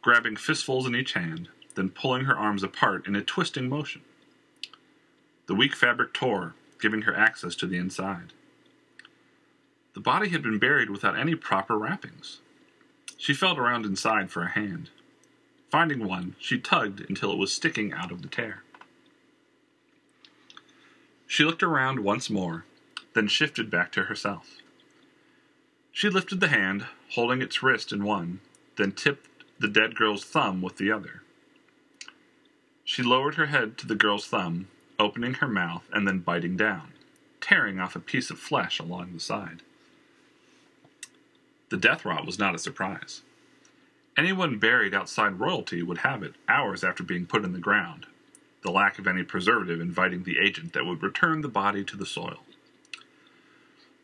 grabbing 0.00 0.36
fistfuls 0.36 0.86
in 0.86 0.94
each 0.94 1.14
hand, 1.14 1.48
then 1.74 1.90
pulling 1.90 2.24
her 2.24 2.36
arms 2.36 2.62
apart 2.62 3.06
in 3.06 3.16
a 3.16 3.22
twisting 3.22 3.68
motion. 3.68 4.02
The 5.46 5.54
weak 5.54 5.74
fabric 5.74 6.12
tore, 6.12 6.54
giving 6.80 7.02
her 7.02 7.16
access 7.16 7.54
to 7.56 7.66
the 7.66 7.76
inside. 7.76 8.32
The 9.94 10.00
body 10.00 10.28
had 10.28 10.42
been 10.42 10.58
buried 10.58 10.90
without 10.90 11.18
any 11.18 11.34
proper 11.34 11.76
wrappings. 11.76 12.40
She 13.16 13.34
felt 13.34 13.58
around 13.58 13.84
inside 13.84 14.30
for 14.30 14.42
a 14.42 14.50
hand. 14.50 14.90
Finding 15.70 16.06
one, 16.06 16.36
she 16.38 16.58
tugged 16.58 17.04
until 17.08 17.32
it 17.32 17.38
was 17.38 17.52
sticking 17.52 17.92
out 17.92 18.10
of 18.10 18.22
the 18.22 18.28
tear. 18.28 18.62
She 21.26 21.44
looked 21.44 21.62
around 21.62 22.00
once 22.00 22.30
more, 22.30 22.64
then 23.14 23.28
shifted 23.28 23.70
back 23.70 23.92
to 23.92 24.04
herself. 24.04 24.58
She 25.92 26.08
lifted 26.08 26.40
the 26.40 26.48
hand, 26.48 26.86
holding 27.10 27.42
its 27.42 27.62
wrist 27.62 27.92
in 27.92 28.04
one, 28.04 28.40
then 28.76 28.92
tipped 28.92 29.28
the 29.58 29.68
dead 29.68 29.94
girl's 29.94 30.24
thumb 30.24 30.62
with 30.62 30.76
the 30.76 30.90
other. 30.90 31.19
She 32.90 33.04
lowered 33.04 33.36
her 33.36 33.46
head 33.46 33.78
to 33.78 33.86
the 33.86 33.94
girl's 33.94 34.26
thumb, 34.26 34.66
opening 34.98 35.34
her 35.34 35.46
mouth 35.46 35.84
and 35.92 36.08
then 36.08 36.18
biting 36.18 36.56
down, 36.56 36.92
tearing 37.40 37.78
off 37.78 37.94
a 37.94 38.00
piece 38.00 38.30
of 38.30 38.38
flesh 38.40 38.80
along 38.80 39.12
the 39.12 39.20
side. 39.20 39.62
The 41.68 41.76
death 41.76 42.04
rot 42.04 42.26
was 42.26 42.36
not 42.36 42.56
a 42.56 42.58
surprise. 42.58 43.22
Anyone 44.16 44.58
buried 44.58 44.92
outside 44.92 45.38
royalty 45.38 45.84
would 45.84 45.98
have 45.98 46.24
it 46.24 46.34
hours 46.48 46.82
after 46.82 47.04
being 47.04 47.26
put 47.26 47.44
in 47.44 47.52
the 47.52 47.60
ground, 47.60 48.06
the 48.62 48.72
lack 48.72 48.98
of 48.98 49.06
any 49.06 49.22
preservative 49.22 49.80
inviting 49.80 50.24
the 50.24 50.40
agent 50.44 50.72
that 50.72 50.84
would 50.84 51.00
return 51.00 51.42
the 51.42 51.48
body 51.48 51.84
to 51.84 51.96
the 51.96 52.04
soil. 52.04 52.40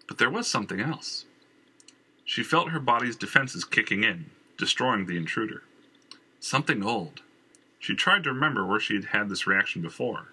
But 0.07 0.19
there 0.19 0.31
was 0.31 0.47
something 0.47 0.79
else. 0.79 1.25
She 2.25 2.45
felt 2.45 2.71
her 2.71 2.79
body's 2.79 3.17
defenses 3.17 3.65
kicking 3.65 4.05
in, 4.05 4.27
destroying 4.57 5.07
the 5.07 5.17
intruder. 5.17 5.65
Something 6.39 6.85
old. 6.85 7.23
She 7.87 7.95
tried 7.95 8.25
to 8.25 8.33
remember 8.33 8.67
where 8.67 8.81
she 8.81 8.97
had 8.97 9.05
had 9.05 9.29
this 9.29 9.47
reaction 9.47 9.81
before. 9.81 10.33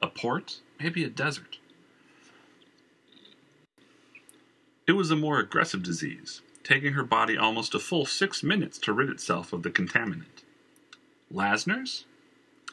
A 0.00 0.06
port? 0.06 0.60
Maybe 0.80 1.04
a 1.04 1.10
desert. 1.10 1.58
It 4.86 4.92
was 4.92 5.10
a 5.10 5.14
more 5.14 5.38
aggressive 5.38 5.82
disease, 5.82 6.40
taking 6.64 6.94
her 6.94 7.04
body 7.04 7.36
almost 7.36 7.74
a 7.74 7.78
full 7.78 8.06
six 8.06 8.42
minutes 8.42 8.78
to 8.78 8.94
rid 8.94 9.10
itself 9.10 9.52
of 9.52 9.62
the 9.62 9.70
contaminant. 9.70 10.42
Lasner's? 11.30 12.06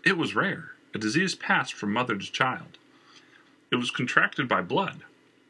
It 0.05 0.17
was 0.17 0.35
rare, 0.35 0.71
a 0.95 0.99
disease 0.99 1.35
passed 1.35 1.73
from 1.73 1.91
mother 1.91 2.15
to 2.15 2.31
child. 2.31 2.77
It 3.73 3.75
was 3.75 3.91
contracted 3.91 4.47
by 4.47 4.61
blood, 4.61 5.03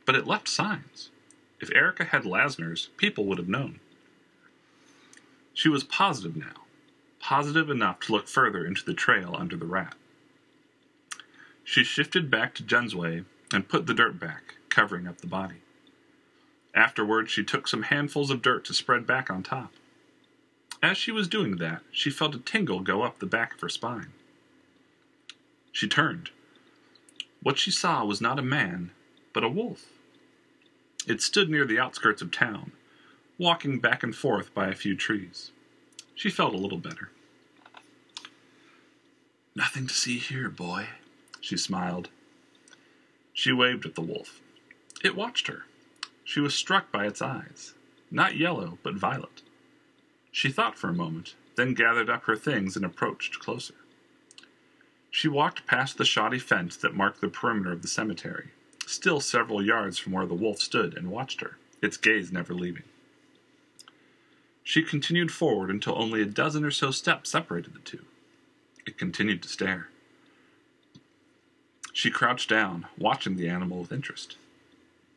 but 0.04 0.16
it 0.16 0.26
left 0.26 0.50
signs. 0.50 1.12
If 1.62 1.72
Erica 1.76 2.06
had 2.06 2.24
Lasner's, 2.24 2.90
people 2.98 3.26
would 3.26 3.38
have 3.38 3.48
known. 3.48 3.82
She 5.54 5.70
was 5.70 5.84
positive 5.84 6.36
now, 6.36 6.63
positive 7.24 7.70
enough 7.70 8.02
to 8.02 8.12
look 8.12 8.28
further 8.28 8.66
into 8.66 8.84
the 8.84 8.94
trail 8.94 9.34
under 9.40 9.56
the 9.56 9.66
rat. 9.66 9.96
She 11.64 11.86
shifted 11.86 12.30
back 12.30 12.54
to 12.56 12.64
Jen's 12.64 12.94
way 12.94 13.24
and 13.54 13.70
put 13.70 13.88
the 13.88 13.94
dirt 13.94 14.20
back, 14.20 14.56
covering 14.68 15.08
up 15.08 15.22
the 15.22 15.28
body. 15.28 15.62
Afterward, 16.76 17.30
she 17.30 17.42
took 17.42 17.66
some 17.66 17.84
handfuls 17.84 18.30
of 18.30 18.42
dirt 18.42 18.66
to 18.66 18.74
spread 18.74 19.08
back 19.08 19.30
on 19.30 19.42
top. 19.42 19.72
As 20.82 20.98
she 20.98 21.14
was 21.14 21.30
doing 21.30 21.56
that, 21.58 21.82
she 21.94 22.10
felt 22.10 22.36
a 22.36 22.40
tingle 22.40 22.82
go 22.82 23.04
up 23.04 23.20
the 23.20 23.26
back 23.26 23.54
of 23.54 23.62
her 23.62 23.70
spine. 23.70 24.12
She 25.72 25.88
turned. 25.88 26.30
What 27.42 27.58
she 27.58 27.72
saw 27.72 28.04
was 28.04 28.20
not 28.20 28.38
a 28.38 28.44
man, 28.44 28.92
but 29.32 29.46
a 29.46 29.50
wolf. 29.50 29.86
It 31.08 31.22
stood 31.22 31.50
near 31.50 31.66
the 31.66 31.80
outskirts 31.80 32.22
of 32.22 32.32
town, 32.32 32.74
walking 33.38 33.80
back 33.80 34.04
and 34.04 34.14
forth 34.14 34.54
by 34.54 34.68
a 34.68 34.76
few 34.76 34.98
trees. 34.98 35.52
She 36.16 36.30
felt 36.30 36.54
a 36.54 36.58
little 36.58 36.78
better. 36.78 37.10
Nothing 39.56 39.88
to 39.88 39.94
see 39.94 40.18
here, 40.18 40.50
boy, 40.50 40.88
she 41.42 41.58
smiled. 41.58 42.10
She 43.34 43.52
waved 43.52 43.86
at 43.86 43.96
the 43.96 44.02
wolf. 44.02 44.40
It 45.04 45.16
watched 45.16 45.48
her. 45.48 45.66
She 46.24 46.40
was 46.40 46.56
struck 46.56 46.92
by 46.92 47.06
its 47.06 47.22
eyes, 47.22 47.74
not 48.10 48.38
yellow, 48.38 48.78
but 48.84 48.96
violet. 48.96 49.42
She 50.32 50.50
thought 50.50 50.78
for 50.78 50.90
a 50.90 50.94
moment, 50.94 51.36
then 51.56 51.74
gathered 51.74 52.10
up 52.10 52.24
her 52.24 52.36
things 52.36 52.76
and 52.76 52.86
approached 52.86 53.40
closer. 53.40 53.76
She 55.12 55.28
walked 55.28 55.68
past 55.68 55.98
the 55.98 56.06
shoddy 56.06 56.40
fence 56.40 56.76
that 56.78 56.96
marked 56.96 57.22
the 57.22 57.28
perimeter 57.28 57.72
of 57.72 57.84
the 57.84 57.88
cemetery, 57.88 58.50
still 58.88 59.20
several 59.20 59.64
yards 59.64 60.00
from 60.00 60.14
where 60.14 60.26
the 60.26 60.34
wolf 60.34 60.60
stood, 60.60 60.98
and 60.98 61.12
watched 61.12 61.42
her, 61.42 61.58
its 61.82 61.98
gaze 61.98 62.32
never 62.32 62.54
leaving. 62.54 62.84
She 64.64 64.82
continued 64.82 65.32
forward 65.32 65.70
until 65.70 66.02
only 66.02 66.22
a 66.22 66.26
dozen 66.26 66.64
or 66.64 66.72
so 66.72 66.92
steps 66.92 67.30
separated 67.30 67.74
the 67.74 67.80
two. 67.80 68.06
It 68.86 68.98
continued 68.98 69.44
to 69.44 69.50
stare. 69.50 69.90
She 71.92 72.10
crouched 72.10 72.50
down, 72.50 72.88
watching 72.98 73.36
the 73.36 73.48
animal 73.48 73.80
with 73.82 73.92
interest. 73.92 74.38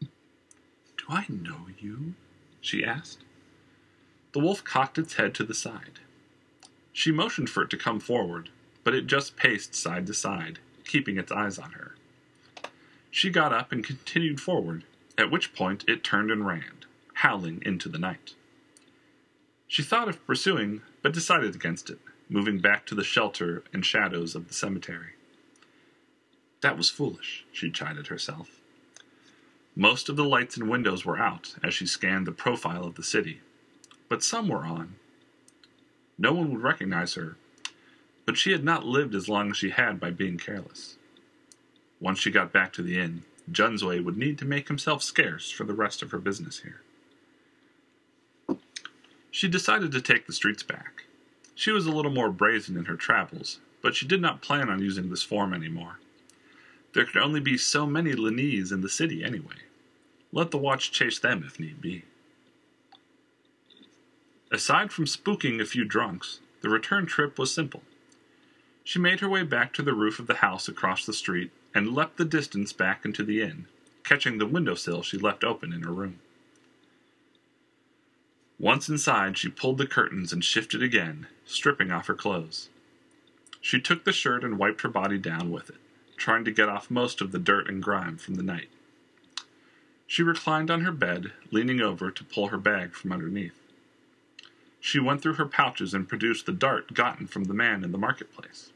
Do 0.00 1.04
I 1.08 1.26
know 1.28 1.66
you? 1.78 2.14
she 2.60 2.84
asked. 2.84 3.20
The 4.32 4.40
wolf 4.40 4.62
cocked 4.62 4.98
its 4.98 5.14
head 5.14 5.34
to 5.36 5.44
the 5.44 5.54
side. 5.54 6.00
She 6.92 7.10
motioned 7.12 7.48
for 7.48 7.62
it 7.62 7.70
to 7.70 7.76
come 7.76 8.00
forward, 8.00 8.50
but 8.84 8.94
it 8.94 9.06
just 9.06 9.36
paced 9.36 9.74
side 9.74 10.06
to 10.06 10.14
side, 10.14 10.58
keeping 10.84 11.16
its 11.18 11.32
eyes 11.32 11.58
on 11.58 11.72
her. 11.72 11.94
She 13.10 13.30
got 13.30 13.52
up 13.52 13.72
and 13.72 13.82
continued 13.82 14.40
forward, 14.40 14.84
at 15.16 15.30
which 15.30 15.54
point 15.54 15.84
it 15.88 16.04
turned 16.04 16.30
and 16.30 16.46
ran, 16.46 16.84
howling 17.14 17.62
into 17.64 17.88
the 17.88 17.98
night. 17.98 18.34
She 19.68 19.82
thought 19.82 20.08
of 20.08 20.24
pursuing, 20.26 20.82
but 21.02 21.12
decided 21.12 21.54
against 21.54 21.90
it, 21.90 21.98
moving 22.28 22.58
back 22.58 22.86
to 22.86 22.94
the 22.94 23.04
shelter 23.04 23.64
and 23.72 23.84
shadows 23.84 24.34
of 24.34 24.48
the 24.48 24.54
cemetery. 24.54 25.14
That 26.60 26.76
was 26.76 26.90
foolish, 26.90 27.44
she 27.52 27.70
chided 27.70 28.06
herself. 28.06 28.60
Most 29.74 30.08
of 30.08 30.16
the 30.16 30.24
lights 30.24 30.56
and 30.56 30.70
windows 30.70 31.04
were 31.04 31.18
out 31.18 31.54
as 31.62 31.74
she 31.74 31.86
scanned 31.86 32.26
the 32.26 32.32
profile 32.32 32.84
of 32.84 32.94
the 32.94 33.02
city, 33.02 33.40
but 34.08 34.22
some 34.22 34.48
were 34.48 34.64
on. 34.64 34.94
No 36.16 36.32
one 36.32 36.52
would 36.52 36.62
recognize 36.62 37.14
her, 37.14 37.36
but 38.24 38.38
she 38.38 38.52
had 38.52 38.64
not 38.64 38.86
lived 38.86 39.14
as 39.14 39.28
long 39.28 39.50
as 39.50 39.56
she 39.56 39.70
had 39.70 40.00
by 40.00 40.10
being 40.10 40.38
careless. 40.38 40.96
Once 42.00 42.18
she 42.18 42.30
got 42.30 42.52
back 42.52 42.72
to 42.72 42.82
the 42.82 42.98
inn, 42.98 43.24
Junsway 43.50 44.02
would 44.02 44.16
need 44.16 44.38
to 44.38 44.44
make 44.44 44.68
himself 44.68 45.02
scarce 45.02 45.50
for 45.50 45.64
the 45.64 45.74
rest 45.74 46.02
of 46.02 46.10
her 46.10 46.18
business 46.18 46.60
here. 46.60 46.80
She 49.36 49.48
decided 49.48 49.92
to 49.92 50.00
take 50.00 50.26
the 50.26 50.32
streets 50.32 50.62
back. 50.62 51.04
She 51.54 51.70
was 51.70 51.84
a 51.84 51.92
little 51.92 52.10
more 52.10 52.30
brazen 52.30 52.74
in 52.74 52.86
her 52.86 52.96
travels, 52.96 53.60
but 53.82 53.94
she 53.94 54.06
did 54.06 54.22
not 54.22 54.40
plan 54.40 54.70
on 54.70 54.80
using 54.80 55.10
this 55.10 55.22
form 55.22 55.52
anymore. 55.52 55.98
There 56.94 57.04
could 57.04 57.18
only 57.18 57.40
be 57.40 57.58
so 57.58 57.84
many 57.84 58.14
Lanese 58.14 58.72
in 58.72 58.80
the 58.80 58.88
city 58.88 59.22
anyway. 59.22 59.66
Let 60.32 60.52
the 60.52 60.56
watch 60.56 60.90
chase 60.90 61.18
them 61.18 61.44
if 61.46 61.60
need 61.60 61.82
be. 61.82 62.04
Aside 64.50 64.90
from 64.90 65.04
spooking 65.04 65.60
a 65.60 65.66
few 65.66 65.84
drunks, 65.84 66.40
the 66.62 66.70
return 66.70 67.04
trip 67.04 67.38
was 67.38 67.52
simple. 67.52 67.82
She 68.84 68.98
made 68.98 69.20
her 69.20 69.28
way 69.28 69.42
back 69.42 69.74
to 69.74 69.82
the 69.82 69.92
roof 69.92 70.18
of 70.18 70.28
the 70.28 70.36
house 70.36 70.66
across 70.66 71.04
the 71.04 71.12
street 71.12 71.50
and 71.74 71.94
leapt 71.94 72.16
the 72.16 72.24
distance 72.24 72.72
back 72.72 73.04
into 73.04 73.22
the 73.22 73.42
inn, 73.42 73.66
catching 74.02 74.38
the 74.38 74.46
windowsill 74.46 75.02
she 75.02 75.18
left 75.18 75.44
open 75.44 75.74
in 75.74 75.82
her 75.82 75.92
room. 75.92 76.20
Once 78.58 78.88
inside, 78.88 79.36
she 79.36 79.50
pulled 79.50 79.76
the 79.76 79.86
curtains 79.86 80.32
and 80.32 80.42
shifted 80.42 80.82
again, 80.82 81.26
stripping 81.44 81.90
off 81.90 82.06
her 82.06 82.14
clothes. 82.14 82.70
She 83.60 83.80
took 83.80 84.04
the 84.04 84.12
shirt 84.12 84.44
and 84.44 84.58
wiped 84.58 84.80
her 84.80 84.88
body 84.88 85.18
down 85.18 85.50
with 85.50 85.68
it, 85.68 85.76
trying 86.16 86.44
to 86.46 86.50
get 86.50 86.68
off 86.68 86.90
most 86.90 87.20
of 87.20 87.32
the 87.32 87.38
dirt 87.38 87.68
and 87.68 87.82
grime 87.82 88.16
from 88.16 88.36
the 88.36 88.42
night. 88.42 88.68
She 90.06 90.22
reclined 90.22 90.70
on 90.70 90.82
her 90.82 90.92
bed, 90.92 91.32
leaning 91.50 91.80
over 91.80 92.10
to 92.10 92.24
pull 92.24 92.48
her 92.48 92.58
bag 92.58 92.94
from 92.94 93.12
underneath. 93.12 93.60
She 94.80 95.00
went 95.00 95.20
through 95.20 95.34
her 95.34 95.46
pouches 95.46 95.92
and 95.92 96.08
produced 96.08 96.46
the 96.46 96.52
dart 96.52 96.94
gotten 96.94 97.26
from 97.26 97.44
the 97.44 97.54
man 97.54 97.84
in 97.84 97.92
the 97.92 97.98
marketplace. 97.98 98.70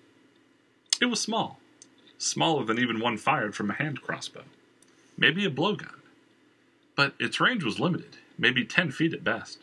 It 1.01 1.07
was 1.07 1.21
small, 1.21 1.61
smaller 2.19 2.65
than 2.65 2.79
even 2.79 3.01
one 3.01 3.17
fired 3.17 3.55
from 3.55 3.71
a 3.71 3.75
hand 3.75 4.03
crossbow, 4.03 4.45
maybe 5.17 5.47
a 5.47 5.51
blowgun. 5.51 6.01
But 6.97 7.15
its 7.19 7.41
range 7.41 7.65
was 7.65 7.81
limited, 7.81 8.19
maybe 8.37 8.65
10 8.65 8.91
feet 8.91 9.15
at 9.15 9.25
best. 9.25 9.61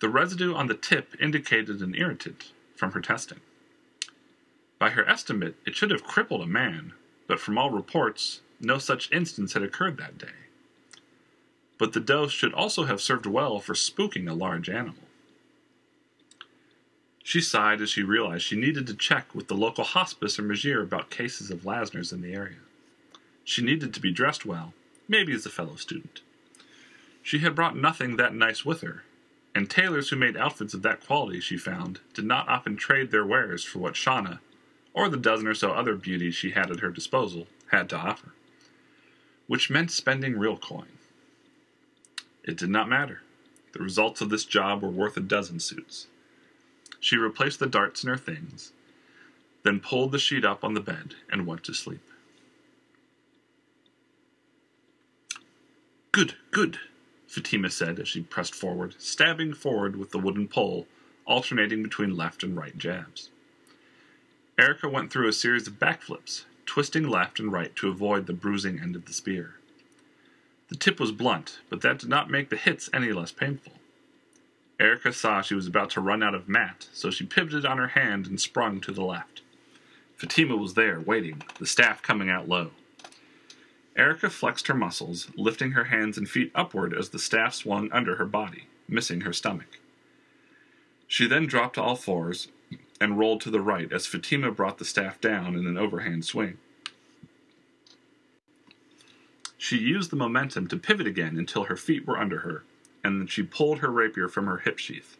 The 0.00 0.08
residue 0.08 0.54
on 0.54 0.68
the 0.68 0.74
tip 0.74 1.16
indicated 1.20 1.80
an 1.80 1.94
irritant 1.94 2.52
from 2.76 2.92
her 2.92 3.00
testing. 3.00 3.40
By 4.78 4.90
her 4.90 5.08
estimate, 5.08 5.56
it 5.66 5.74
should 5.74 5.90
have 5.90 6.04
crippled 6.04 6.42
a 6.42 6.46
man, 6.46 6.92
but 7.26 7.40
from 7.40 7.58
all 7.58 7.70
reports, 7.70 8.40
no 8.60 8.78
such 8.78 9.10
instance 9.10 9.54
had 9.54 9.62
occurred 9.62 9.96
that 9.96 10.18
day. 10.18 10.28
But 11.78 11.92
the 11.92 12.00
dose 12.00 12.32
should 12.32 12.54
also 12.54 12.84
have 12.84 13.00
served 13.00 13.26
well 13.26 13.58
for 13.58 13.74
spooking 13.74 14.28
a 14.28 14.34
large 14.34 14.68
animal. 14.68 15.02
She 17.24 17.40
sighed 17.40 17.80
as 17.80 17.90
she 17.90 18.02
realized 18.02 18.44
she 18.44 18.56
needed 18.56 18.86
to 18.86 18.94
check 18.94 19.34
with 19.34 19.48
the 19.48 19.54
local 19.54 19.84
hospice 19.84 20.38
or 20.38 20.42
Magier 20.42 20.82
about 20.82 21.10
cases 21.10 21.50
of 21.50 21.62
Lasners 21.62 22.12
in 22.12 22.22
the 22.22 22.32
area. 22.32 22.56
She 23.44 23.62
needed 23.62 23.92
to 23.94 24.00
be 24.00 24.12
dressed 24.12 24.46
well, 24.46 24.72
maybe 25.08 25.32
as 25.32 25.44
a 25.44 25.50
fellow 25.50 25.76
student. 25.76 26.20
She 27.22 27.40
had 27.40 27.54
brought 27.54 27.76
nothing 27.76 28.16
that 28.16 28.34
nice 28.34 28.64
with 28.64 28.80
her, 28.80 29.04
and 29.58 29.68
tailors 29.68 30.08
who 30.08 30.14
made 30.14 30.36
outfits 30.36 30.72
of 30.72 30.82
that 30.82 31.04
quality, 31.04 31.40
she 31.40 31.56
found, 31.56 31.98
did 32.14 32.24
not 32.24 32.48
often 32.48 32.76
trade 32.76 33.10
their 33.10 33.26
wares 33.26 33.64
for 33.64 33.80
what 33.80 33.94
Shauna, 33.94 34.38
or 34.94 35.08
the 35.08 35.16
dozen 35.16 35.48
or 35.48 35.54
so 35.54 35.72
other 35.72 35.96
beauties 35.96 36.36
she 36.36 36.52
had 36.52 36.70
at 36.70 36.78
her 36.78 36.90
disposal, 36.90 37.48
had 37.72 37.88
to 37.88 37.96
offer. 37.96 38.34
Which 39.48 39.68
meant 39.68 39.90
spending 39.90 40.38
real 40.38 40.56
coin. 40.56 40.86
It 42.44 42.56
did 42.56 42.70
not 42.70 42.88
matter. 42.88 43.22
The 43.72 43.82
results 43.82 44.20
of 44.20 44.30
this 44.30 44.44
job 44.44 44.80
were 44.80 44.90
worth 44.90 45.16
a 45.16 45.20
dozen 45.20 45.58
suits. 45.58 46.06
She 47.00 47.16
replaced 47.16 47.58
the 47.58 47.66
darts 47.66 48.04
in 48.04 48.10
her 48.10 48.16
things, 48.16 48.70
then 49.64 49.80
pulled 49.80 50.12
the 50.12 50.20
sheet 50.20 50.44
up 50.44 50.62
on 50.62 50.74
the 50.74 50.80
bed 50.80 51.16
and 51.32 51.48
went 51.48 51.64
to 51.64 51.74
sleep. 51.74 52.08
Good, 56.12 56.36
good, 56.52 56.78
Fatima 57.28 57.68
said 57.70 58.00
as 58.00 58.08
she 58.08 58.22
pressed 58.22 58.54
forward, 58.54 58.94
stabbing 58.98 59.52
forward 59.52 59.96
with 59.96 60.10
the 60.10 60.18
wooden 60.18 60.48
pole, 60.48 60.86
alternating 61.26 61.82
between 61.82 62.16
left 62.16 62.42
and 62.42 62.56
right 62.56 62.76
jabs. 62.78 63.30
Erica 64.58 64.88
went 64.88 65.12
through 65.12 65.28
a 65.28 65.32
series 65.32 65.66
of 65.68 65.78
backflips, 65.78 66.44
twisting 66.64 67.06
left 67.06 67.38
and 67.38 67.52
right 67.52 67.76
to 67.76 67.88
avoid 67.88 68.26
the 68.26 68.32
bruising 68.32 68.80
end 68.80 68.96
of 68.96 69.04
the 69.04 69.12
spear. 69.12 69.56
The 70.68 70.76
tip 70.76 70.98
was 70.98 71.12
blunt, 71.12 71.60
but 71.68 71.82
that 71.82 71.98
did 71.98 72.08
not 72.08 72.30
make 72.30 72.48
the 72.48 72.56
hits 72.56 72.90
any 72.92 73.12
less 73.12 73.30
painful. 73.30 73.74
Erica 74.80 75.12
saw 75.12 75.42
she 75.42 75.54
was 75.54 75.66
about 75.66 75.90
to 75.90 76.00
run 76.00 76.22
out 76.22 76.34
of 76.34 76.48
mat, 76.48 76.88
so 76.92 77.10
she 77.10 77.26
pivoted 77.26 77.66
on 77.66 77.78
her 77.78 77.88
hand 77.88 78.26
and 78.26 78.40
sprung 78.40 78.80
to 78.80 78.92
the 78.92 79.04
left. 79.04 79.42
Fatima 80.16 80.56
was 80.56 80.74
there, 80.74 80.98
waiting, 80.98 81.42
the 81.58 81.66
staff 81.66 82.02
coming 82.02 82.30
out 82.30 82.48
low. 82.48 82.70
Erica 83.98 84.30
flexed 84.30 84.68
her 84.68 84.74
muscles, 84.74 85.28
lifting 85.36 85.72
her 85.72 85.84
hands 85.84 86.16
and 86.16 86.30
feet 86.30 86.52
upward 86.54 86.94
as 86.94 87.08
the 87.08 87.18
staff 87.18 87.52
swung 87.52 87.90
under 87.90 88.14
her 88.14 88.24
body, 88.24 88.68
missing 88.88 89.22
her 89.22 89.32
stomach. 89.32 89.80
She 91.08 91.26
then 91.26 91.46
dropped 91.46 91.74
to 91.74 91.82
all 91.82 91.96
fours 91.96 92.46
and 93.00 93.18
rolled 93.18 93.40
to 93.40 93.50
the 93.50 93.60
right 93.60 93.92
as 93.92 94.06
Fatima 94.06 94.52
brought 94.52 94.78
the 94.78 94.84
staff 94.84 95.20
down 95.20 95.56
in 95.56 95.66
an 95.66 95.76
overhand 95.76 96.24
swing. 96.24 96.58
She 99.56 99.76
used 99.76 100.10
the 100.10 100.16
momentum 100.16 100.68
to 100.68 100.76
pivot 100.76 101.08
again 101.08 101.36
until 101.36 101.64
her 101.64 101.76
feet 101.76 102.06
were 102.06 102.18
under 102.18 102.40
her, 102.40 102.62
and 103.02 103.20
then 103.20 103.26
she 103.26 103.42
pulled 103.42 103.80
her 103.80 103.90
rapier 103.90 104.28
from 104.28 104.46
her 104.46 104.58
hip 104.58 104.78
sheath. 104.78 105.16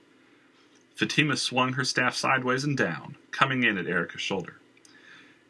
Fatima 0.94 1.36
swung 1.36 1.72
her 1.72 1.84
staff 1.84 2.14
sideways 2.14 2.62
and 2.62 2.76
down, 2.76 3.16
coming 3.32 3.64
in 3.64 3.76
at 3.76 3.88
Erica's 3.88 4.20
shoulder. 4.20 4.60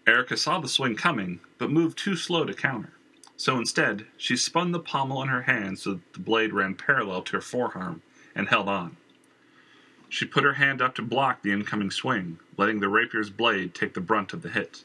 Erica 0.07 0.38
saw 0.38 0.59
the 0.59 0.69
swing 0.69 0.97
coming, 0.97 1.41
but 1.59 1.71
moved 1.71 1.99
too 1.99 2.17
slow 2.17 2.47
to 2.47 2.55
counter. 2.55 2.93
So 3.38 3.57
instead, 3.57 4.05
she 4.16 4.37
spun 4.37 4.72
the 4.72 4.81
pommel 4.81 5.22
in 5.22 5.29
her 5.29 5.42
hand 5.42 5.79
so 5.79 5.92
that 5.92 6.12
the 6.12 6.18
blade 6.18 6.53
ran 6.53 6.74
parallel 6.74 7.22
to 7.22 7.37
her 7.37 7.40
forearm 7.40 8.03
and 8.35 8.48
held 8.48 8.68
on. 8.68 8.96
She 10.09 10.24
put 10.24 10.42
her 10.42 10.55
hand 10.55 10.83
up 10.83 10.96
to 10.96 11.03
block 11.03 11.42
the 11.42 11.53
incoming 11.53 11.92
swing, 11.92 12.40
letting 12.57 12.81
the 12.81 12.88
rapier's 12.88 13.31
blade 13.31 13.74
take 13.74 13.94
the 13.94 14.01
brunt 14.01 14.33
of 14.33 14.42
the 14.42 14.48
hit. 14.48 14.83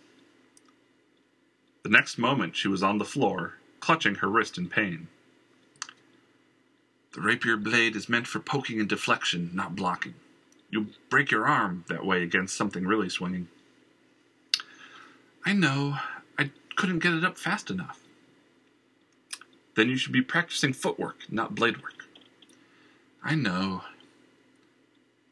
The 1.82 1.90
next 1.90 2.20
moment, 2.20 2.56
she 2.56 2.68
was 2.68 2.84
on 2.84 3.00
the 3.00 3.06
floor, 3.06 3.56
clutching 3.80 4.16
her 4.16 4.30
wrist 4.30 4.60
in 4.60 4.70
pain. 4.70 5.08
The 7.14 7.22
rapier 7.22 7.58
blade 7.58 7.96
is 7.96 8.08
meant 8.08 8.28
for 8.28 8.40
poking 8.40 8.80
and 8.80 8.88
deflection, 8.88 9.50
not 9.54 9.76
blocking. 9.76 10.14
You'll 10.70 10.88
break 11.10 11.32
your 11.32 11.48
arm 11.48 11.86
that 11.88 12.06
way 12.06 12.22
against 12.22 12.56
something 12.56 12.86
really 12.86 13.10
swinging. 13.10 13.48
I 15.44 15.54
know. 15.54 15.98
I 16.38 16.52
couldn't 16.76 17.00
get 17.00 17.14
it 17.14 17.26
up 17.26 17.38
fast 17.38 17.72
enough. 17.72 18.03
Then 19.76 19.90
you 19.90 19.98
should 19.98 20.12
be 20.12 20.22
practicing 20.22 20.74
footwork, 20.74 21.32
not 21.32 21.56
blade 21.56 21.82
work. 21.82 22.06
I 23.24 23.36
know. 23.36 23.84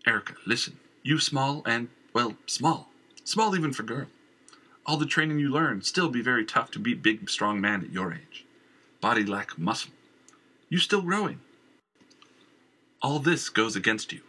Erica, 0.06 0.34
listen. 0.46 0.80
You 1.04 1.20
small 1.20 1.62
and, 1.66 1.90
well, 2.14 2.36
small. 2.46 2.90
Small 3.24 3.56
even 3.56 3.74
for 3.74 3.84
girl. 3.84 4.08
All 4.86 4.98
the 4.98 5.06
training 5.06 5.40
you 5.40 5.50
learn 5.50 5.82
still 5.82 6.10
be 6.10 6.22
very 6.22 6.46
tough 6.46 6.72
to 6.72 6.80
beat 6.80 7.04
big, 7.04 7.30
strong 7.30 7.62
man 7.62 7.82
at 7.82 7.92
your 7.92 8.14
age. 8.14 8.46
Body 9.00 9.24
lack 9.24 9.58
muscle. 9.58 9.92
You 10.70 10.80
still 10.80 11.02
growing. 11.02 11.40
All 13.02 13.20
this 13.20 13.50
goes 13.50 13.76
against 13.76 14.14
you. 14.14 14.22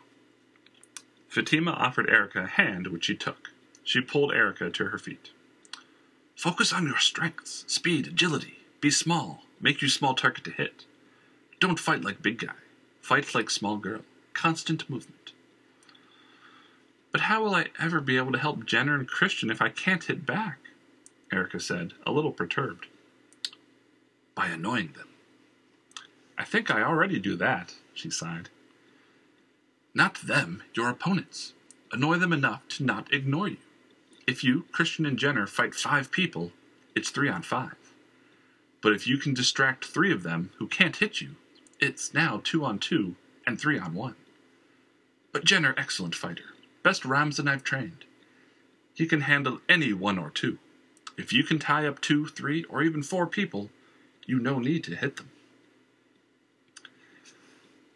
Fatima 1.28 1.72
offered 1.72 2.10
Erica 2.10 2.44
a 2.44 2.46
hand, 2.46 2.88
which 2.88 3.06
she 3.06 3.14
took. 3.14 3.50
She 3.84 4.00
pulled 4.00 4.32
Erica 4.32 4.70
to 4.70 4.86
her 4.86 4.98
feet. 4.98 5.30
Focus 6.36 6.72
on 6.72 6.86
your 6.86 6.98
strengths, 6.98 7.64
speed, 7.66 8.06
agility. 8.08 8.58
Be 8.80 8.90
small. 8.90 9.44
Make 9.62 9.80
you 9.80 9.88
small 9.88 10.14
target 10.14 10.44
to 10.44 10.50
hit. 10.50 10.84
Don't 11.60 11.78
fight 11.78 12.04
like 12.04 12.20
big 12.20 12.38
guy. 12.38 12.54
Fight 13.00 13.32
like 13.34 13.48
small 13.48 13.76
girl. 13.76 14.00
Constant 14.34 14.90
movement. 14.90 15.32
But 17.12 17.22
how 17.22 17.44
will 17.44 17.54
I 17.54 17.66
ever 17.80 18.00
be 18.00 18.16
able 18.16 18.32
to 18.32 18.38
help 18.38 18.66
Jenner 18.66 18.96
and 18.96 19.06
Christian 19.06 19.50
if 19.50 19.62
I 19.62 19.68
can't 19.68 20.02
hit 20.02 20.26
back? 20.26 20.58
Erica 21.32 21.60
said, 21.60 21.92
a 22.04 22.10
little 22.10 22.32
perturbed. 22.32 22.86
By 24.34 24.48
annoying 24.48 24.94
them. 24.96 25.08
I 26.36 26.44
think 26.44 26.70
I 26.70 26.82
already 26.82 27.20
do 27.20 27.36
that, 27.36 27.74
she 27.94 28.10
sighed. 28.10 28.48
Not 29.94 30.14
them, 30.16 30.62
your 30.74 30.88
opponents. 30.88 31.52
Annoy 31.92 32.16
them 32.16 32.32
enough 32.32 32.66
to 32.70 32.84
not 32.84 33.12
ignore 33.12 33.48
you. 33.48 33.58
If 34.26 34.42
you, 34.42 34.64
Christian, 34.72 35.06
and 35.06 35.18
Jenner 35.18 35.46
fight 35.46 35.74
five 35.74 36.10
people, 36.10 36.50
it's 36.96 37.10
three 37.10 37.28
on 37.28 37.42
five. 37.42 37.76
But 38.82 38.92
if 38.92 39.06
you 39.06 39.16
can 39.16 39.32
distract 39.32 39.86
three 39.86 40.12
of 40.12 40.24
them 40.24 40.50
who 40.58 40.66
can't 40.66 40.96
hit 40.96 41.20
you, 41.20 41.36
it's 41.80 42.12
now 42.12 42.40
two 42.42 42.64
on 42.64 42.78
two 42.78 43.14
and 43.46 43.58
three 43.58 43.78
on 43.78 43.94
one. 43.94 44.16
But 45.32 45.44
Jenner, 45.44 45.74
excellent 45.78 46.14
fighter. 46.14 46.54
Best 46.82 47.04
Ramzan 47.04 47.48
I've 47.48 47.64
trained. 47.64 48.04
He 48.92 49.06
can 49.06 49.22
handle 49.22 49.60
any 49.68 49.92
one 49.92 50.18
or 50.18 50.30
two. 50.30 50.58
If 51.16 51.32
you 51.32 51.44
can 51.44 51.58
tie 51.58 51.86
up 51.86 52.00
two, 52.00 52.26
three, 52.26 52.64
or 52.64 52.82
even 52.82 53.02
four 53.02 53.26
people, 53.26 53.70
you 54.26 54.38
no 54.38 54.58
need 54.58 54.84
to 54.84 54.96
hit 54.96 55.16
them. 55.16 55.30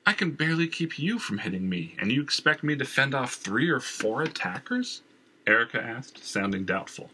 I 0.07 0.13
can 0.13 0.31
barely 0.33 0.69
keep 0.69 0.99
you 0.99 1.19
from 1.19 1.39
hitting 1.39 1.69
me, 1.69 1.97
and 1.99 2.13
you 2.13 2.23
expect 2.23 2.63
me 2.63 2.77
to 2.77 2.85
fend 2.85 3.15
off 3.15 3.35
three 3.35 3.69
or 3.69 3.81
four 3.81 4.23
attackers? 4.23 5.03
Erica 5.47 5.83
asked, 5.83 6.25
sounding 6.25 6.65
doubtful. 6.65 7.11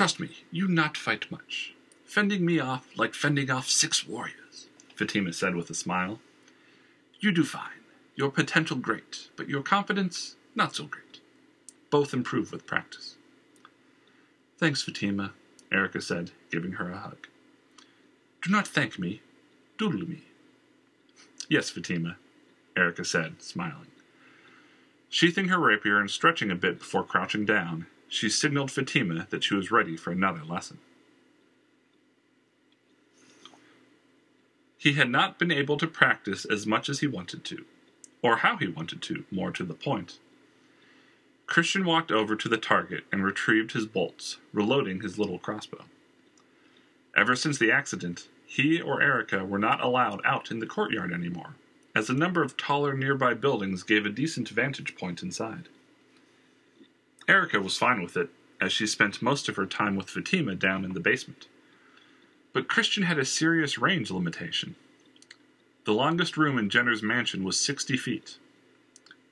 Trust 0.00 0.18
me, 0.18 0.30
you 0.50 0.66
not 0.66 0.96
fight 0.96 1.30
much. 1.30 1.74
Fending 2.06 2.42
me 2.42 2.58
off 2.58 2.88
like 2.96 3.12
fending 3.12 3.50
off 3.50 3.68
six 3.68 4.08
warriors, 4.08 4.66
Fatima 4.94 5.30
said 5.30 5.54
with 5.54 5.68
a 5.68 5.74
smile. 5.74 6.20
You 7.18 7.32
do 7.32 7.44
fine. 7.44 7.84
Your 8.14 8.30
potential 8.30 8.78
great, 8.78 9.28
but 9.36 9.50
your 9.50 9.62
confidence 9.62 10.36
not 10.54 10.74
so 10.74 10.84
great. 10.84 11.20
Both 11.90 12.14
improve 12.14 12.50
with 12.50 12.66
practice. 12.66 13.16
Thanks, 14.56 14.82
Fatima, 14.82 15.34
Erica 15.70 16.00
said, 16.00 16.30
giving 16.50 16.72
her 16.72 16.90
a 16.90 16.96
hug. 16.96 17.28
Do 18.42 18.50
not 18.50 18.66
thank 18.66 18.98
me. 18.98 19.20
Doodle 19.76 20.08
me. 20.08 20.22
Yes, 21.50 21.68
Fatima, 21.68 22.16
Erica 22.74 23.04
said, 23.04 23.42
smiling. 23.42 23.88
Sheathing 25.10 25.48
her 25.48 25.58
rapier 25.58 26.00
and 26.00 26.10
stretching 26.10 26.50
a 26.50 26.54
bit 26.54 26.78
before 26.78 27.04
crouching 27.04 27.44
down, 27.44 27.84
she 28.10 28.28
signaled 28.28 28.72
Fatima 28.72 29.26
that 29.30 29.44
she 29.44 29.54
was 29.54 29.70
ready 29.70 29.96
for 29.96 30.10
another 30.10 30.42
lesson. 30.44 30.78
He 34.76 34.94
had 34.94 35.08
not 35.08 35.38
been 35.38 35.52
able 35.52 35.76
to 35.78 35.86
practice 35.86 36.44
as 36.44 36.66
much 36.66 36.88
as 36.88 37.00
he 37.00 37.06
wanted 37.06 37.44
to, 37.44 37.64
or 38.20 38.38
how 38.38 38.56
he 38.56 38.66
wanted 38.66 39.00
to, 39.02 39.24
more 39.30 39.52
to 39.52 39.62
the 39.62 39.74
point. 39.74 40.18
Christian 41.46 41.84
walked 41.84 42.10
over 42.10 42.34
to 42.34 42.48
the 42.48 42.56
target 42.56 43.04
and 43.12 43.24
retrieved 43.24 43.72
his 43.72 43.86
bolts, 43.86 44.38
reloading 44.52 45.00
his 45.00 45.18
little 45.18 45.38
crossbow. 45.38 45.84
Ever 47.16 47.36
since 47.36 47.58
the 47.58 47.70
accident, 47.70 48.26
he 48.44 48.80
or 48.80 49.00
Erica 49.00 49.44
were 49.44 49.58
not 49.58 49.80
allowed 49.80 50.20
out 50.24 50.50
in 50.50 50.58
the 50.58 50.66
courtyard 50.66 51.12
anymore, 51.12 51.54
as 51.94 52.10
a 52.10 52.14
number 52.14 52.42
of 52.42 52.56
taller 52.56 52.94
nearby 52.94 53.34
buildings 53.34 53.84
gave 53.84 54.04
a 54.04 54.10
decent 54.10 54.48
vantage 54.48 54.96
point 54.96 55.22
inside. 55.22 55.68
Erica 57.30 57.60
was 57.60 57.78
fine 57.78 58.02
with 58.02 58.16
it, 58.16 58.28
as 58.60 58.72
she 58.72 58.88
spent 58.88 59.22
most 59.22 59.48
of 59.48 59.54
her 59.54 59.64
time 59.64 59.94
with 59.94 60.10
Fatima 60.10 60.56
down 60.56 60.84
in 60.84 60.94
the 60.94 61.00
basement. 61.00 61.46
But 62.52 62.66
Christian 62.66 63.04
had 63.04 63.20
a 63.20 63.24
serious 63.24 63.78
range 63.78 64.10
limitation. 64.10 64.74
The 65.84 65.92
longest 65.92 66.36
room 66.36 66.58
in 66.58 66.68
Jenner's 66.68 67.04
mansion 67.04 67.44
was 67.44 67.60
60 67.60 67.96
feet. 67.96 68.36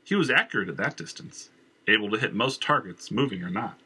He 0.05 0.15
was 0.15 0.31
accurate 0.31 0.69
at 0.69 0.77
that 0.77 0.97
distance, 0.97 1.51
able 1.89 2.09
to 2.11 2.19
hit 2.19 2.35
most 2.35 2.63
targets, 2.63 3.11
moving 3.11 3.43
or 3.43 3.51
not. 3.51 3.81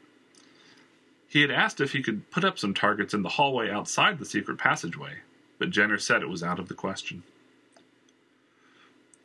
He 1.27 1.41
had 1.41 1.51
asked 1.51 1.81
if 1.81 1.93
he 1.93 2.03
could 2.03 2.31
put 2.31 2.45
up 2.45 2.59
some 2.59 2.75
targets 2.75 3.15
in 3.15 3.23
the 3.23 3.31
hallway 3.31 3.71
outside 3.71 4.19
the 4.19 4.27
secret 4.27 4.59
passageway, 4.59 5.21
but 5.59 5.71
Jenner 5.71 5.97
said 5.97 6.21
it 6.21 6.29
was 6.29 6.43
out 6.43 6.59
of 6.59 6.69
the 6.69 6.75
question. 6.75 7.23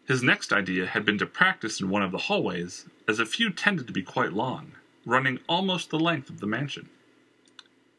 His 0.08 0.24
next 0.24 0.54
idea 0.54 0.88
had 0.88 1.04
been 1.04 1.18
to 1.18 1.26
practice 1.26 1.82
in 1.82 1.90
one 1.90 2.02
of 2.02 2.14
the 2.14 2.18
hallways, 2.18 2.86
as 3.10 3.20
a 3.20 3.26
few 3.26 3.50
tended 3.50 3.88
to 3.88 3.94
be 3.94 4.04
quite 4.04 4.32
long, 4.32 4.72
running 5.06 5.40
almost 5.50 5.90
the 5.90 6.00
length 6.00 6.30
of 6.30 6.40
the 6.40 6.48
mansion. 6.48 6.88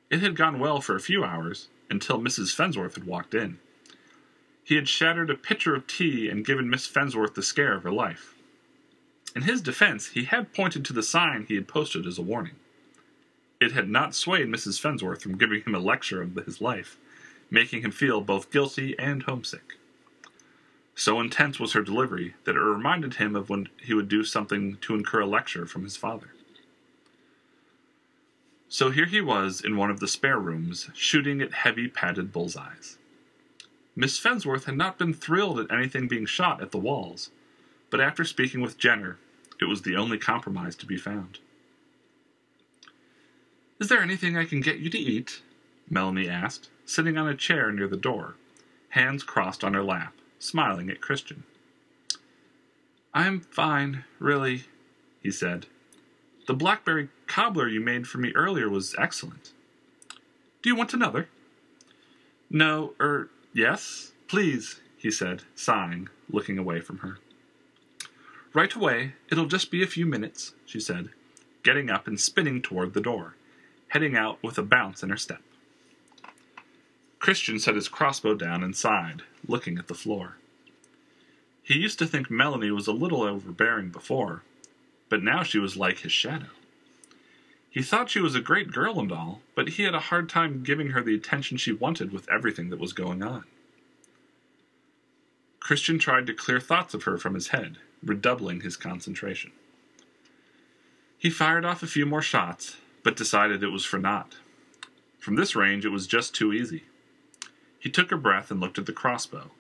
It 0.09 0.21
had 0.21 0.35
gone 0.35 0.59
well 0.59 0.81
for 0.81 0.97
a 0.97 1.01
few 1.01 1.23
hours, 1.23 1.69
until 1.91 2.19
Mrs. 2.19 2.55
Fensworth 2.55 2.95
had 2.95 3.05
walked 3.05 3.35
in. 3.35 3.59
He 4.65 4.77
had 4.77 4.89
shattered 4.89 5.29
a 5.29 5.35
pitcher 5.35 5.75
of 5.75 5.87
tea 5.87 6.31
and 6.31 6.47
given 6.47 6.71
Miss 6.71 6.87
Fensworth 6.87 7.35
the 7.35 7.43
scare 7.43 7.75
of 7.75 7.83
her 7.83 7.93
life. 7.93 8.35
In 9.37 9.43
his 9.43 9.61
defense, 9.61 10.09
he 10.09 10.25
had 10.25 10.55
pointed 10.55 10.87
to 10.87 10.95
the 10.95 11.03
sign 11.03 11.45
he 11.47 11.57
had 11.57 11.69
posted 11.69 12.07
as 12.07 12.17
a 12.17 12.23
warning. 12.23 12.57
It 13.61 13.73
had 13.73 13.91
not 13.91 14.15
swayed 14.15 14.49
Mrs. 14.49 14.81
Fensworth 14.81 15.21
from 15.21 15.37
giving 15.37 15.63
him 15.63 15.75
a 15.75 15.79
lecture 15.79 16.23
of 16.23 16.35
his 16.37 16.63
life, 16.63 16.97
making 17.51 17.83
him 17.83 17.91
feel 17.91 18.23
both 18.23 18.51
guilty 18.51 18.99
and 18.99 19.25
homesick. 19.25 19.78
So 20.99 21.21
intense 21.21 21.61
was 21.61 21.75
her 21.75 21.83
delivery 21.83 22.35
that 22.43 22.57
it 22.57 22.61
reminded 22.61 23.15
him 23.15 23.37
of 23.37 23.49
when 23.49 23.69
he 23.81 23.95
would 23.95 24.09
do 24.09 24.25
something 24.25 24.79
to 24.79 24.97
incur 24.97 25.21
a 25.21 25.27
lecture 25.27 25.65
from 25.65 25.85
his 25.85 25.97
father. 25.97 26.31
So 28.69 28.91
here 28.91 29.07
he 29.07 29.21
was 29.21 29.61
in 29.61 29.77
one 29.77 29.93
of 29.93 30.01
the 30.01 30.09
spare 30.09 30.41
rooms, 30.41 30.91
shooting 30.95 31.41
at 31.41 31.55
heavy 31.55 31.87
padded 31.87 32.33
bullseyes. 32.33 32.99
Miss 33.95 34.19
Fensworth 34.19 34.65
had 34.65 34.77
not 34.77 34.99
been 34.99 35.15
thrilled 35.15 35.61
at 35.61 35.71
anything 35.71 36.09
being 36.09 36.27
shot 36.27 36.61
at 36.61 36.73
the 36.73 36.79
walls, 36.79 37.31
but 37.91 38.01
after 38.01 38.25
speaking 38.25 38.61
with 38.61 38.77
Jenner, 38.77 39.19
it 39.61 39.67
was 39.67 39.83
the 39.83 39.95
only 39.95 40.19
compromise 40.19 40.75
to 40.75 40.85
be 40.87 40.97
found. 40.97 41.39
Is 43.79 43.89
there 43.89 44.03
anything 44.03 44.37
I 44.37 44.47
can 44.47 44.61
get 44.61 44.81
you 44.81 44.91
to 44.91 44.99
eat? 44.99 45.43
Melanie 45.89 46.29
asked, 46.29 46.71
sitting 46.85 47.17
on 47.17 47.29
a 47.29 47.37
chair 47.37 47.71
near 47.71 47.87
the 47.87 47.97
door, 47.97 48.35
hands 48.89 49.23
crossed 49.23 49.63
on 49.63 49.75
her 49.75 49.85
lap 49.85 50.13
smiling 50.39 50.91
at 50.91 51.01
Christian. 51.01 51.45
I'm 53.15 53.41
fine, 53.41 54.05
really, 54.19 54.65
he 55.23 55.31
said. 55.31 55.67
The 56.47 56.55
blackberry 56.55 57.09
cobbler 57.27 57.69
you 57.69 57.81
made 57.81 58.07
for 58.07 58.19
me 58.19 58.33
earlier 58.35 58.69
was 58.69 58.95
excellent. 58.99 59.53
Do 60.63 60.71
you 60.71 60.77
want 60.77 60.95
another? 60.95 61.29
No, 62.51 62.95
er, 63.01 63.29
yes, 63.53 64.13
please, 64.29 64.81
he 64.97 65.11
said, 65.11 65.43
sighing, 65.55 66.09
looking 66.31 66.59
away 66.59 66.81
from 66.81 66.99
her. 66.99 67.19
Right 68.55 68.73
away, 68.73 69.15
it'll 69.31 69.47
just 69.47 69.71
be 69.71 69.83
a 69.83 69.87
few 69.87 70.07
minutes, 70.07 70.55
she 70.65 70.81
said, 70.81 71.11
getting 71.63 71.91
up 71.91 72.07
and 72.07 72.19
spinning 72.19 72.63
toward 72.63 72.95
the 72.95 73.01
door, 73.01 73.35
heading 73.89 74.17
out 74.17 74.43
with 74.43 74.59
a 74.59 74.63
bounce 74.63 75.03
in 75.03 75.11
her 75.11 75.17
step. 75.17 75.43
Christian 77.19 77.59
set 77.59 77.75
his 77.75 77.89
crossbow 77.89 78.35
down 78.35 78.63
and 78.63 78.75
sighed, 78.75 79.23
looking 79.47 79.79
at 79.79 79.89
the 79.89 79.95
floor. 79.95 80.37
He 81.63 81.79
used 81.79 81.99
to 81.99 82.07
think 82.07 82.31
Melanie 82.31 82.71
was 82.71 82.87
a 82.87 82.93
little 82.93 83.23
overbearing 83.23 83.91
before, 83.91 84.43
but 85.09 85.23
now 85.23 85.43
she 85.43 85.59
was 85.59 85.77
like 85.77 85.99
his 85.99 86.13
shadow. 86.13 86.47
He 87.71 87.83
thought 87.83 88.11
she 88.11 88.21
was 88.21 88.35
a 88.35 88.41
great 88.41 88.73
girl 88.73 88.99
and 88.99 89.13
all, 89.13 89.43
but 89.55 89.69
he 89.71 89.83
had 89.83 89.95
a 89.95 90.01
hard 90.01 90.29
time 90.29 90.63
giving 90.63 90.89
her 90.89 91.03
the 91.03 91.15
attention 91.15 91.59
she 91.59 91.73
wanted 91.73 92.13
with 92.13 92.29
everything 92.31 92.71
that 92.71 92.81
was 92.81 92.93
going 92.93 93.23
on. 93.23 93.45
Christian 95.61 95.99
tried 95.99 96.27
to 96.27 96.35
clear 96.35 96.61
thoughts 96.61 96.95
of 96.95 97.03
her 97.03 97.19
from 97.19 97.35
his 97.35 97.49
head, 97.49 97.77
redoubling 98.03 98.63
his 98.63 98.77
concentration. 98.77 99.53
He 101.19 101.31
fired 101.31 101.65
off 101.65 101.83
a 101.83 101.87
few 101.87 102.07
more 102.07 102.23
shots, 102.23 102.79
but 103.03 103.17
decided 103.17 103.63
it 103.63 103.69
was 103.69 103.85
for 103.85 103.99
naught. 103.99 104.37
From 105.19 105.37
this 105.37 105.55
range, 105.55 105.85
it 105.85 105.91
was 105.91 106.07
just 106.07 106.35
too 106.35 106.53
easy. 106.53 106.85
He 107.79 107.91
took 107.91 108.11
a 108.11 108.17
breath 108.17 108.51
and 108.51 108.61
looked 108.61 108.79
at 108.79 108.87
the 108.87 108.93
crossbow, 108.93 109.51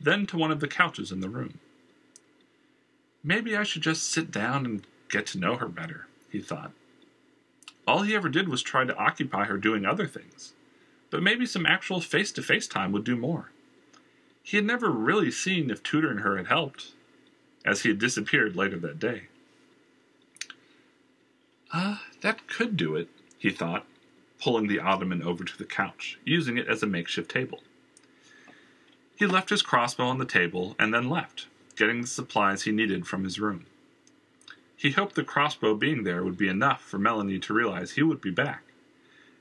then 0.00 0.26
to 0.26 0.36
one 0.36 0.50
of 0.50 0.60
the 0.60 0.68
couches 0.68 1.12
in 1.12 1.20
the 1.20 1.28
room. 1.28 1.60
Maybe 3.22 3.56
I 3.56 3.62
should 3.62 3.82
just 3.82 4.10
sit 4.10 4.30
down 4.30 4.64
and 4.64 4.86
get 5.10 5.26
to 5.28 5.38
know 5.38 5.56
her 5.56 5.68
better, 5.68 6.06
he 6.30 6.40
thought. 6.40 6.72
All 7.86 8.02
he 8.02 8.14
ever 8.14 8.28
did 8.28 8.48
was 8.48 8.62
try 8.62 8.84
to 8.84 8.96
occupy 8.96 9.44
her 9.44 9.56
doing 9.56 9.86
other 9.86 10.06
things, 10.06 10.52
but 11.10 11.22
maybe 11.22 11.46
some 11.46 11.66
actual 11.66 12.00
face 12.00 12.30
to 12.32 12.42
face 12.42 12.66
time 12.66 12.92
would 12.92 13.04
do 13.04 13.16
more. 13.16 13.50
He 14.42 14.56
had 14.56 14.66
never 14.66 14.90
really 14.90 15.30
seen 15.30 15.70
if 15.70 15.82
tutoring 15.82 16.18
her 16.18 16.36
had 16.36 16.46
helped, 16.46 16.92
as 17.64 17.82
he 17.82 17.88
had 17.88 17.98
disappeared 17.98 18.56
later 18.56 18.78
that 18.78 18.98
day. 18.98 19.24
Ah, 21.72 22.02
uh, 22.02 22.12
that 22.22 22.46
could 22.46 22.76
do 22.76 22.96
it, 22.96 23.08
he 23.38 23.50
thought, 23.50 23.86
pulling 24.40 24.68
the 24.68 24.80
ottoman 24.80 25.22
over 25.22 25.44
to 25.44 25.58
the 25.58 25.64
couch, 25.64 26.18
using 26.24 26.56
it 26.56 26.66
as 26.66 26.82
a 26.82 26.86
makeshift 26.86 27.30
table. 27.30 27.62
He 29.18 29.26
left 29.26 29.50
his 29.50 29.62
crossbow 29.62 30.04
on 30.04 30.18
the 30.18 30.24
table 30.24 30.76
and 30.78 30.94
then 30.94 31.10
left, 31.10 31.48
getting 31.74 32.02
the 32.02 32.06
supplies 32.06 32.62
he 32.62 32.70
needed 32.70 33.04
from 33.04 33.24
his 33.24 33.40
room. 33.40 33.66
He 34.76 34.92
hoped 34.92 35.16
the 35.16 35.24
crossbow 35.24 35.74
being 35.74 36.04
there 36.04 36.22
would 36.22 36.38
be 36.38 36.46
enough 36.46 36.82
for 36.82 36.98
Melanie 36.98 37.40
to 37.40 37.52
realize 37.52 37.92
he 37.92 38.02
would 38.04 38.20
be 38.20 38.30
back, 38.30 38.62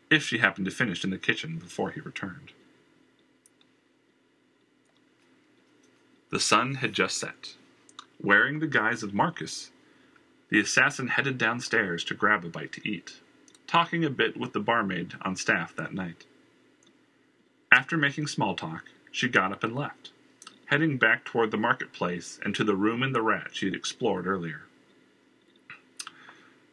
if 0.09 0.23
she 0.23 0.39
happened 0.39 0.65
to 0.65 0.71
finish 0.71 1.03
in 1.03 1.11
the 1.11 1.17
kitchen 1.19 1.59
before 1.59 1.91
he 1.91 2.01
returned. 2.01 2.53
The 6.31 6.39
sun 6.39 6.75
had 6.75 6.93
just 6.93 7.19
set. 7.19 7.53
Wearing 8.19 8.57
the 8.57 8.65
guise 8.65 9.03
of 9.03 9.13
Marcus, 9.13 9.69
the 10.49 10.59
assassin 10.59 11.09
headed 11.09 11.37
downstairs 11.37 12.03
to 12.05 12.15
grab 12.15 12.43
a 12.43 12.49
bite 12.49 12.71
to 12.71 12.89
eat, 12.89 13.17
talking 13.67 14.03
a 14.03 14.09
bit 14.09 14.37
with 14.37 14.53
the 14.53 14.59
barmaid 14.59 15.13
on 15.21 15.35
staff 15.35 15.75
that 15.75 15.93
night. 15.93 16.25
After 17.71 17.95
making 17.95 18.25
small 18.25 18.55
talk, 18.55 18.85
she 19.17 19.27
got 19.27 19.51
up 19.51 19.63
and 19.63 19.75
left, 19.75 20.11
heading 20.67 20.95
back 20.95 21.25
toward 21.25 21.49
the 21.49 21.57
marketplace 21.57 22.39
and 22.45 22.53
to 22.53 22.63
the 22.63 22.75
room 22.75 23.01
in 23.01 23.13
the 23.13 23.21
rat 23.21 23.47
she 23.51 23.65
had 23.65 23.73
explored 23.73 24.27
earlier. 24.27 24.61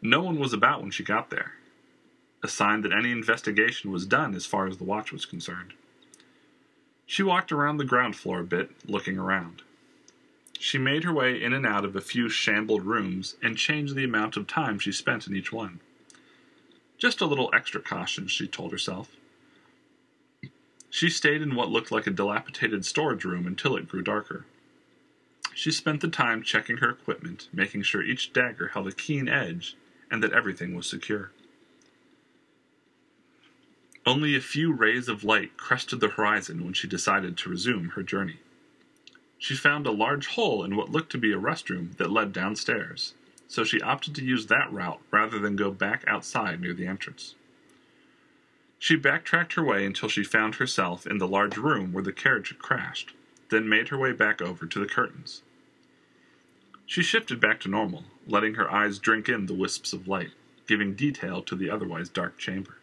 No 0.03 0.21
one 0.21 0.39
was 0.39 0.53
about 0.53 0.83
when 0.83 0.91
she 0.91 1.03
got 1.03 1.31
there, 1.31 1.55
a 2.43 2.49
sign 2.49 2.83
that 2.83 2.93
any 2.93 3.11
investigation 3.11 3.91
was 3.91 4.05
done 4.05 4.35
as 4.35 4.45
far 4.45 4.67
as 4.67 4.77
the 4.77 4.85
watch 4.85 5.11
was 5.11 5.25
concerned. 5.25 5.73
She 7.07 7.23
walked 7.23 7.51
around 7.51 7.79
the 7.79 7.85
ground 7.87 8.15
floor 8.15 8.41
a 8.41 8.45
bit, 8.45 8.71
looking 8.87 9.17
around. 9.17 9.63
She 10.59 10.77
made 10.77 11.05
her 11.05 11.15
way 11.15 11.43
in 11.43 11.55
and 11.55 11.67
out 11.67 11.87
of 11.87 11.97
a 11.97 12.03
few 12.03 12.29
shambled 12.29 12.85
rooms 12.85 13.37
and 13.43 13.57
changed 13.57 13.95
the 13.95 14.05
amount 14.05 14.37
of 14.37 14.47
time 14.47 14.79
she 14.79 14.93
spent 14.93 15.27
in 15.27 15.35
each 15.35 15.51
one. 15.51 15.81
Just 16.99 17.23
a 17.23 17.27
little 17.27 17.51
extra 17.55 17.81
caution, 17.81 18.27
she 18.29 18.47
told 18.47 18.71
herself. 18.71 19.17
She 20.95 21.11
stayed 21.11 21.43
in 21.43 21.57
what 21.57 21.73
looked 21.73 21.91
like 21.91 22.07
a 22.07 22.13
dilapidated 22.13 22.85
storage 22.85 23.25
room 23.25 23.49
until 23.49 23.75
it 23.75 23.89
grew 23.89 24.01
darker. 24.01 24.47
She 25.53 25.73
spent 25.73 26.01
the 26.01 26.07
time 26.07 26.41
checking 26.41 26.77
her 26.77 26.89
equipment, 26.89 27.49
making 27.53 27.83
sure 27.83 28.01
each 28.01 28.33
dagger 28.33 28.69
held 28.69 28.87
a 28.87 28.93
keen 28.93 29.29
edge 29.29 29.75
and 30.09 30.23
that 30.23 30.33
everything 30.33 30.73
was 30.73 30.89
secure. 30.89 31.33
Only 34.07 34.37
a 34.37 34.41
few 34.41 34.73
rays 34.73 35.09
of 35.09 35.25
light 35.25 35.57
crested 35.57 35.99
the 35.99 36.11
horizon 36.11 36.63
when 36.63 36.75
she 36.75 36.87
decided 36.87 37.37
to 37.39 37.51
resume 37.51 37.89
her 37.97 38.05
journey. 38.05 38.39
She 39.37 39.57
found 39.57 39.89
a 39.89 39.91
large 39.91 40.29
hole 40.29 40.63
in 40.63 40.77
what 40.77 40.93
looked 40.93 41.11
to 41.11 41.19
be 41.19 41.33
a 41.33 41.37
restroom 41.37 41.97
that 41.97 42.13
led 42.13 42.33
downstairs, 42.33 43.15
so 43.49 43.65
she 43.65 43.81
opted 43.81 44.15
to 44.15 44.25
use 44.25 44.47
that 44.47 44.73
route 44.73 45.01
rather 45.11 45.41
than 45.41 45.57
go 45.57 45.73
back 45.73 46.05
outside 46.07 46.61
near 46.61 46.73
the 46.73 46.87
entrance. 46.87 47.35
She 48.85 48.97
backtracked 48.97 49.55
her 49.55 49.65
way 49.65 49.87
until 49.87 50.11
she 50.11 50.23
found 50.23 50.57
herself 50.57 51.07
in 51.07 51.17
the 51.17 51.27
large 51.27 51.57
room 51.57 51.91
where 51.95 52.05
the 52.05 52.13
carriage 52.13 52.51
had 52.51 52.59
crashed, 52.59 53.15
then 53.49 53.67
made 53.67 53.89
her 53.89 53.97
way 53.97 54.13
back 54.13 54.43
over 54.43 54.67
to 54.67 54.79
the 54.79 54.85
curtains. 54.85 55.43
She 56.85 57.03
shifted 57.03 57.41
back 57.41 57.61
to 57.61 57.71
normal, 57.71 58.05
letting 58.27 58.57
her 58.57 58.71
eyes 58.71 58.99
drink 58.99 59.27
in 59.27 59.47
the 59.47 59.55
wisps 59.55 59.95
of 59.95 60.07
light, 60.07 60.33
giving 60.67 60.93
detail 60.93 61.41
to 61.45 61.57
the 61.57 61.71
otherwise 61.71 62.11
dark 62.11 62.37
chamber. 62.37 62.77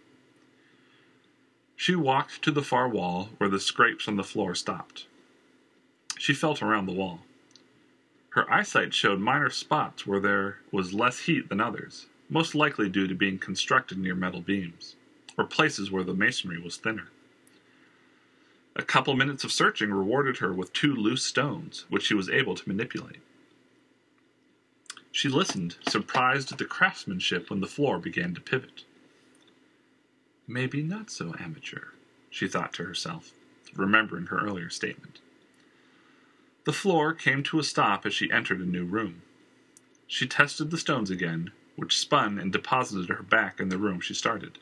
She 1.75 1.93
walked 1.93 2.41
to 2.41 2.51
the 2.51 2.63
far 2.63 2.89
wall 2.89 3.29
where 3.37 3.47
the 3.51 3.59
scrapes 3.59 4.07
on 4.07 4.15
the 4.15 4.23
floor 4.23 4.55
stopped. 4.55 5.05
She 6.17 6.33
felt 6.33 6.63
around 6.63 6.87
the 6.87 6.93
wall. 6.93 7.27
Her 8.29 8.51
eyesight 8.51 8.95
showed 8.95 9.19
minor 9.19 9.51
spots 9.51 10.07
where 10.07 10.19
there 10.19 10.61
was 10.71 10.95
less 10.95 11.19
heat 11.19 11.49
than 11.49 11.61
others, 11.61 12.07
most 12.27 12.55
likely 12.55 12.89
due 12.89 13.05
to 13.05 13.13
being 13.13 13.37
constructed 13.37 13.99
near 13.99 14.15
metal 14.15 14.41
beams, 14.41 14.95
or 15.41 15.45
places 15.45 15.89
where 15.89 16.03
the 16.03 16.13
masonry 16.13 16.59
was 16.59 16.77
thinner. 16.77 17.07
A 18.75 18.83
couple 18.83 19.15
minutes 19.15 19.43
of 19.43 19.51
searching 19.51 19.91
rewarded 19.91 20.37
her 20.37 20.53
with 20.53 20.71
two 20.71 20.95
loose 20.95 21.23
stones, 21.23 21.85
which 21.89 22.03
she 22.03 22.13
was 22.13 22.29
able 22.29 22.53
to 22.53 22.69
manipulate. 22.69 23.21
She 25.11 25.29
listened, 25.29 25.77
surprised 25.89 26.51
at 26.51 26.59
the 26.59 26.65
craftsmanship 26.65 27.49
when 27.49 27.59
the 27.59 27.65
floor 27.65 27.97
began 27.97 28.35
to 28.35 28.39
pivot. 28.39 28.83
Maybe 30.47 30.83
not 30.83 31.09
so 31.09 31.33
amateur, 31.39 31.87
she 32.29 32.47
thought 32.47 32.73
to 32.73 32.83
herself, 32.83 33.31
remembering 33.75 34.27
her 34.27 34.39
earlier 34.39 34.69
statement. 34.69 35.21
The 36.65 36.71
floor 36.73 37.15
came 37.15 37.41
to 37.43 37.57
a 37.57 37.63
stop 37.63 38.05
as 38.05 38.13
she 38.13 38.31
entered 38.31 38.59
a 38.59 38.65
new 38.65 38.85
room. 38.85 39.23
She 40.05 40.27
tested 40.27 40.69
the 40.69 40.77
stones 40.77 41.09
again, 41.09 41.51
which 41.75 41.97
spun 41.97 42.37
and 42.37 42.51
deposited 42.51 43.09
her 43.09 43.23
back 43.23 43.59
in 43.59 43.69
the 43.69 43.79
room 43.79 44.01
she 44.01 44.13
started. 44.13 44.59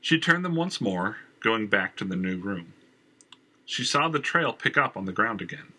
She 0.00 0.18
turned 0.18 0.44
them 0.44 0.54
once 0.54 0.80
more, 0.80 1.16
going 1.40 1.66
back 1.66 1.96
to 1.96 2.04
the 2.04 2.16
new 2.16 2.38
room. 2.38 2.72
She 3.64 3.84
saw 3.84 4.08
the 4.08 4.18
trail 4.20 4.52
pick 4.52 4.76
up 4.76 4.96
on 4.96 5.04
the 5.04 5.12
ground 5.12 5.42
again. 5.42 5.72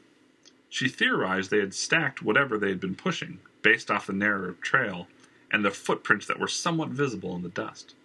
She 0.70 0.90
theorized 0.90 1.50
they 1.50 1.60
had 1.60 1.74
stacked 1.74 2.22
whatever 2.22 2.58
they 2.58 2.70
had 2.70 2.80
been 2.80 2.96
pushing, 2.96 3.40
based 3.62 3.90
off 3.90 4.08
the 4.08 4.14
narrow 4.14 4.54
trail 4.62 5.08
and 5.50 5.64
the 5.64 5.72
footprints 5.72 6.26
that 6.28 6.40
were 6.40 6.48
somewhat 6.48 6.90
visible 6.90 7.36
in 7.36 7.42
the 7.42 7.50
dust. 7.50 7.96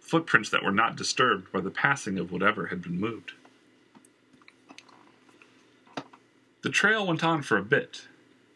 Footprints 0.00 0.50
that 0.50 0.62
were 0.62 0.70
not 0.70 0.96
disturbed 0.96 1.50
by 1.50 1.60
the 1.60 1.70
passing 1.70 2.18
of 2.18 2.30
whatever 2.30 2.66
had 2.66 2.82
been 2.82 3.00
moved. 3.00 3.32
The 6.62 6.70
trail 6.70 7.06
went 7.06 7.24
on 7.24 7.42
for 7.42 7.58
a 7.58 7.62
bit, 7.62 8.06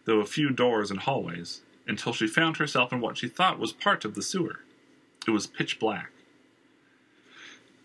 though 0.05 0.21
a 0.21 0.27
few 0.27 0.51
doors 0.51 0.91
and 0.91 1.01
hallways, 1.01 1.63
until 1.87 2.13
she 2.13 2.27
found 2.27 2.57
herself 2.57 2.93
in 2.93 3.01
what 3.01 3.19
she 3.19 3.29
thought 3.29 3.59
was 3.59 3.73
part 3.73 4.05
of 4.05 4.15
the 4.15 4.23
sewer. 4.23 4.61
It 5.27 5.33
was 5.33 5.47
pitch 5.47 5.79
black. 5.79 6.11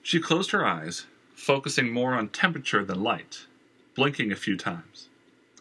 She 0.03 0.19
closed 0.19 0.51
her 0.51 0.65
eyes, 0.65 1.07
focusing 1.33 1.91
more 1.91 2.13
on 2.13 2.27
temperature 2.27 2.83
than 2.83 3.01
light, 3.01 3.45
blinking 3.95 4.33
a 4.33 4.35
few 4.35 4.57
times. 4.57 5.07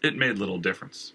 It 0.02 0.16
made 0.16 0.36
little 0.36 0.58
difference. 0.58 1.12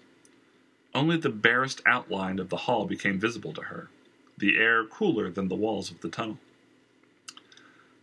Only 0.94 1.18
the 1.18 1.28
barest 1.28 1.82
outline 1.84 2.38
of 2.38 2.48
the 2.48 2.56
hall 2.56 2.86
became 2.86 3.20
visible 3.20 3.52
to 3.52 3.64
her, 3.64 3.90
the 4.38 4.56
air 4.56 4.82
cooler 4.82 5.30
than 5.30 5.48
the 5.48 5.54
walls 5.54 5.90
of 5.90 6.00
the 6.00 6.08
tunnel. 6.08 6.38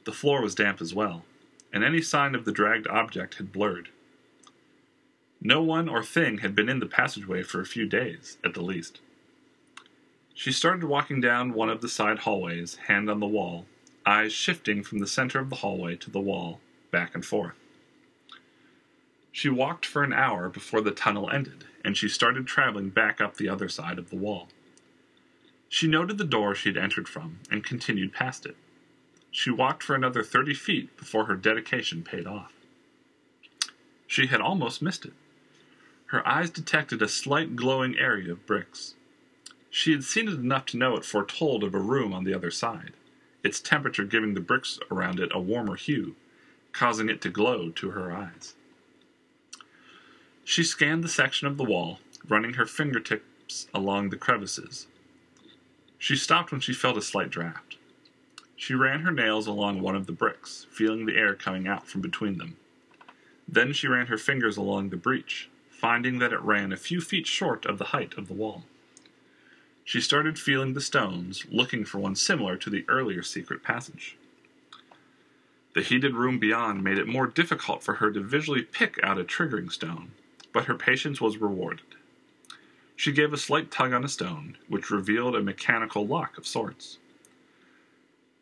The 0.03 0.11
floor 0.11 0.43
was 0.43 0.53
damp 0.53 0.79
as 0.79 0.93
well, 0.93 1.25
and 1.73 1.83
any 1.83 2.03
sign 2.03 2.35
of 2.35 2.45
the 2.45 2.51
dragged 2.51 2.85
object 2.85 3.35
had 3.35 3.51
blurred. 3.51 3.89
No 5.41 5.63
one 5.63 5.89
or 5.89 6.03
thing 6.03 6.37
had 6.37 6.55
been 6.55 6.69
in 6.69 6.79
the 6.79 6.85
passageway 6.85 7.41
for 7.41 7.59
a 7.59 7.65
few 7.65 7.87
days, 7.87 8.37
at 8.43 8.53
the 8.53 8.61
least. 8.61 8.99
She 10.35 10.51
started 10.51 10.83
walking 10.83 11.19
down 11.19 11.53
one 11.53 11.69
of 11.69 11.81
the 11.81 11.89
side 11.89 12.19
hallways, 12.19 12.75
hand 12.87 13.09
on 13.09 13.19
the 13.19 13.25
wall, 13.25 13.65
eyes 14.05 14.33
shifting 14.33 14.83
from 14.83 14.99
the 14.99 15.07
center 15.07 15.39
of 15.39 15.49
the 15.49 15.57
hallway 15.57 15.95
to 15.95 16.11
the 16.11 16.19
wall, 16.19 16.59
back 16.91 17.15
and 17.15 17.25
forth. 17.25 17.55
She 19.31 19.49
walked 19.49 19.85
for 19.85 20.03
an 20.03 20.13
hour 20.13 20.47
before 20.47 20.81
the 20.81 20.91
tunnel 20.91 21.29
ended, 21.29 21.65
and 21.83 21.97
she 21.97 22.07
started 22.07 22.47
traveling 22.47 22.89
back 22.89 23.19
up 23.19 23.35
the 23.35 23.49
other 23.49 23.67
side 23.67 23.99
of 23.99 24.09
the 24.09 24.15
wall. 24.15 24.47
She 25.67 25.87
noted 25.87 26.17
the 26.17 26.23
door 26.23 26.55
she 26.55 26.69
had 26.69 26.77
entered 26.77 27.09
from 27.09 27.39
and 27.51 27.63
continued 27.63 28.13
past 28.13 28.45
it. 28.45 28.55
She 29.31 29.51
walked 29.51 29.83
for 29.83 29.93
another 29.93 30.23
thirty 30.23 30.53
feet 30.53 30.95
before 30.95 31.25
her 31.25 31.35
dedication 31.35 32.03
paid 32.03 32.25
off. 32.25 32.53
She 34.07 34.27
had 34.27 34.39
almost 34.39 34.81
missed 34.81 35.03
it. 35.03 35.13
Her 36.07 36.25
eyes 36.25 36.49
detected 36.49 37.01
a 37.01 37.09
slight 37.09 37.55
glowing 37.57 37.97
area 37.97 38.31
of 38.31 38.45
bricks. 38.45 38.93
She 39.69 39.91
had 39.91 40.05
seen 40.05 40.29
it 40.29 40.35
enough 40.35 40.67
to 40.67 40.77
know 40.77 40.95
it 40.95 41.03
foretold 41.03 41.63
of 41.65 41.75
a 41.75 41.79
room 41.79 42.13
on 42.13 42.23
the 42.23 42.33
other 42.33 42.51
side, 42.51 42.93
its 43.45 43.61
temperature 43.61 44.03
giving 44.03 44.33
the 44.33 44.39
bricks 44.39 44.79
around 44.89 45.19
it 45.19 45.29
a 45.31 45.39
warmer 45.39 45.75
hue, 45.75 46.15
causing 46.73 47.09
it 47.09 47.21
to 47.21 47.29
glow 47.29 47.69
to 47.69 47.91
her 47.91 48.11
eyes. 48.11 48.55
She 50.43 50.63
scanned 50.63 51.03
the 51.03 51.07
section 51.07 51.47
of 51.47 51.57
the 51.57 51.63
wall, 51.63 51.99
running 52.27 52.55
her 52.55 52.65
fingertips 52.65 53.67
along 53.71 54.09
the 54.09 54.17
crevices. 54.17 54.87
She 55.99 56.15
stopped 56.15 56.51
when 56.51 56.59
she 56.59 56.73
felt 56.73 56.97
a 56.97 57.03
slight 57.03 57.29
draft. 57.29 57.77
She 58.55 58.73
ran 58.73 59.01
her 59.01 59.11
nails 59.11 59.45
along 59.45 59.81
one 59.81 59.95
of 59.95 60.07
the 60.07 60.11
bricks, 60.11 60.65
feeling 60.71 61.05
the 61.05 61.15
air 61.15 61.35
coming 61.35 61.67
out 61.67 61.87
from 61.87 62.01
between 62.01 62.39
them. 62.39 62.57
Then 63.47 63.73
she 63.73 63.87
ran 63.87 64.07
her 64.07 64.17
fingers 64.17 64.57
along 64.57 64.89
the 64.89 64.97
breach, 64.97 65.49
finding 65.69 66.17
that 66.17 66.33
it 66.33 66.41
ran 66.41 66.73
a 66.73 66.77
few 66.77 66.99
feet 66.99 67.27
short 67.27 67.65
of 67.67 67.77
the 67.77 67.85
height 67.85 68.15
of 68.17 68.27
the 68.27 68.33
wall. 68.33 68.63
She 69.85 70.01
started 70.01 70.39
feeling 70.39 70.73
the 70.73 70.81
stones, 70.81 71.45
looking 71.51 71.85
for 71.85 71.99
one 71.99 72.15
similar 72.15 72.57
to 72.57 72.71
the 72.71 72.83
earlier 72.89 73.21
secret 73.21 73.61
passage. 73.61 74.17
The 75.75 75.83
heated 75.83 76.15
room 76.15 76.39
beyond 76.39 76.83
made 76.83 76.97
it 76.97 77.07
more 77.07 77.27
difficult 77.27 77.83
for 77.83 77.95
her 77.95 78.11
to 78.11 78.19
visually 78.19 78.63
pick 78.63 78.99
out 79.03 79.19
a 79.19 79.23
triggering 79.23 79.71
stone, 79.71 80.13
but 80.51 80.65
her 80.65 80.73
patience 80.73 81.21
was 81.21 81.37
rewarded. 81.37 81.85
She 82.95 83.11
gave 83.11 83.31
a 83.31 83.37
slight 83.37 83.69
tug 83.69 83.93
on 83.93 84.03
a 84.03 84.09
stone, 84.09 84.57
which 84.67 84.89
revealed 84.89 85.35
a 85.35 85.41
mechanical 85.43 86.07
lock 86.07 86.37
of 86.39 86.47
sorts. 86.47 86.97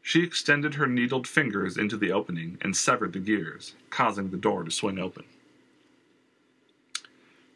She 0.02 0.24
extended 0.24 0.76
her 0.76 0.88
needled 0.88 1.28
fingers 1.28 1.78
into 1.78 1.98
the 1.98 2.12
opening 2.12 2.58
and 2.62 2.78
severed 2.78 3.12
the 3.12 3.20
gears, 3.20 3.76
causing 3.90 4.30
the 4.30 4.38
door 4.38 4.64
to 4.64 4.72
swing 4.72 4.98
open. 4.98 5.26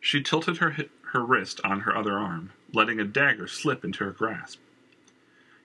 She 0.02 0.21
tilted 0.21 0.58
her, 0.58 0.76
her 1.13 1.24
wrist 1.24 1.62
on 1.63 1.82
her 1.82 1.96
other 1.96 2.17
arm, 2.17 2.52
letting 2.74 3.00
a 3.00 3.06
dagger 3.06 3.48
slip 3.48 3.84
into 3.86 4.04
her 4.04 4.12
grasp. 4.12 4.60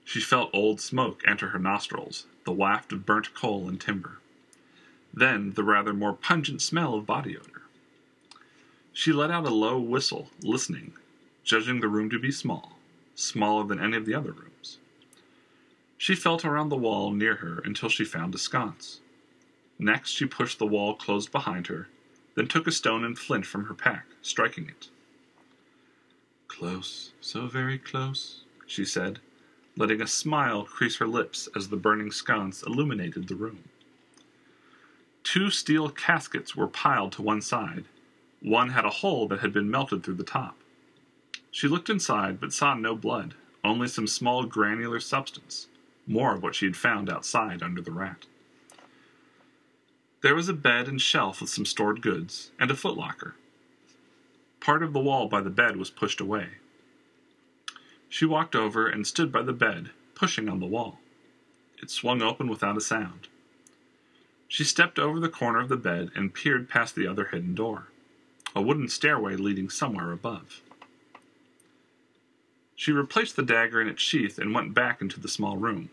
She 0.04 0.20
felt 0.20 0.50
old 0.52 0.80
smoke 0.80 1.22
enter 1.26 1.48
her 1.48 1.58
nostrils, 1.58 2.26
the 2.44 2.52
waft 2.52 2.92
of 2.92 3.06
burnt 3.06 3.34
coal 3.34 3.68
and 3.68 3.80
timber. 3.80 4.18
Then 5.14 5.52
the 5.52 5.64
rather 5.64 5.92
more 5.92 6.12
pungent 6.12 6.62
smell 6.62 6.94
of 6.94 7.06
body 7.06 7.36
odor. 7.36 7.62
She 8.92 9.12
let 9.12 9.30
out 9.30 9.46
a 9.46 9.50
low 9.50 9.78
whistle, 9.78 10.28
listening, 10.42 10.92
judging 11.44 11.80
the 11.80 11.88
room 11.88 12.10
to 12.10 12.18
be 12.18 12.30
small, 12.30 12.78
smaller 13.14 13.64
than 13.64 13.80
any 13.80 13.96
of 13.96 14.06
the 14.06 14.14
other 14.14 14.32
rooms. 14.32 14.78
She 15.96 16.14
felt 16.14 16.44
around 16.44 16.68
the 16.68 16.76
wall 16.76 17.10
near 17.12 17.36
her 17.36 17.60
until 17.64 17.88
she 17.88 18.04
found 18.04 18.34
a 18.34 18.38
sconce. 18.38 19.00
Next, 19.78 20.10
she 20.10 20.26
pushed 20.26 20.58
the 20.58 20.66
wall 20.66 20.94
closed 20.94 21.32
behind 21.32 21.68
her, 21.68 21.88
then 22.34 22.48
took 22.48 22.66
a 22.66 22.72
stone 22.72 23.04
and 23.04 23.18
flint 23.18 23.46
from 23.46 23.66
her 23.66 23.74
pack, 23.74 24.06
striking 24.20 24.68
it. 24.68 24.88
Close, 26.58 27.12
so 27.20 27.46
very 27.46 27.78
close, 27.78 28.42
she 28.66 28.84
said, 28.84 29.20
letting 29.74 30.02
a 30.02 30.06
smile 30.06 30.64
crease 30.64 30.98
her 30.98 31.06
lips 31.06 31.48
as 31.56 31.68
the 31.68 31.76
burning 31.76 32.12
sconce 32.12 32.62
illuminated 32.62 33.26
the 33.26 33.34
room. 33.34 33.64
Two 35.24 35.50
steel 35.50 35.88
caskets 35.88 36.54
were 36.54 36.68
piled 36.68 37.12
to 37.12 37.22
one 37.22 37.40
side, 37.40 37.86
one 38.40 38.68
had 38.68 38.84
a 38.84 38.90
hole 39.00 39.26
that 39.28 39.40
had 39.40 39.52
been 39.52 39.70
melted 39.70 40.04
through 40.04 40.16
the 40.16 40.24
top. 40.24 40.56
She 41.50 41.68
looked 41.68 41.88
inside, 41.88 42.38
but 42.38 42.52
saw 42.52 42.74
no 42.74 42.94
blood, 42.94 43.34
only 43.64 43.88
some 43.88 44.06
small 44.06 44.44
granular 44.44 45.00
substance, 45.00 45.68
more 46.06 46.34
of 46.34 46.42
what 46.42 46.54
she 46.54 46.66
had 46.66 46.76
found 46.76 47.08
outside 47.08 47.62
under 47.62 47.80
the 47.80 47.92
rat. 47.92 48.26
There 50.20 50.34
was 50.34 50.50
a 50.50 50.54
bed 50.54 50.86
and 50.86 51.00
shelf 51.00 51.40
with 51.40 51.50
some 51.50 51.64
stored 51.64 52.02
goods, 52.02 52.50
and 52.60 52.70
a 52.70 52.74
footlocker. 52.74 53.32
Part 54.62 54.84
of 54.84 54.92
the 54.92 55.00
wall 55.00 55.26
by 55.26 55.40
the 55.40 55.50
bed 55.50 55.76
was 55.76 55.90
pushed 55.90 56.20
away. 56.20 56.46
She 58.08 58.24
walked 58.24 58.54
over 58.54 58.86
and 58.86 59.04
stood 59.04 59.32
by 59.32 59.42
the 59.42 59.52
bed, 59.52 59.90
pushing 60.14 60.48
on 60.48 60.60
the 60.60 60.66
wall. 60.66 61.00
It 61.82 61.90
swung 61.90 62.22
open 62.22 62.46
without 62.46 62.76
a 62.76 62.80
sound. 62.80 63.26
She 64.46 64.62
stepped 64.62 65.00
over 65.00 65.18
the 65.18 65.28
corner 65.28 65.58
of 65.58 65.68
the 65.68 65.76
bed 65.76 66.12
and 66.14 66.32
peered 66.32 66.68
past 66.68 66.94
the 66.94 67.08
other 67.08 67.24
hidden 67.24 67.56
door, 67.56 67.88
a 68.54 68.62
wooden 68.62 68.88
stairway 68.88 69.34
leading 69.34 69.68
somewhere 69.68 70.12
above. 70.12 70.62
She 72.76 72.92
replaced 72.92 73.34
the 73.34 73.42
dagger 73.42 73.80
in 73.80 73.88
its 73.88 74.00
sheath 74.00 74.38
and 74.38 74.54
went 74.54 74.74
back 74.74 75.00
into 75.00 75.18
the 75.18 75.26
small 75.26 75.56
room. 75.56 75.90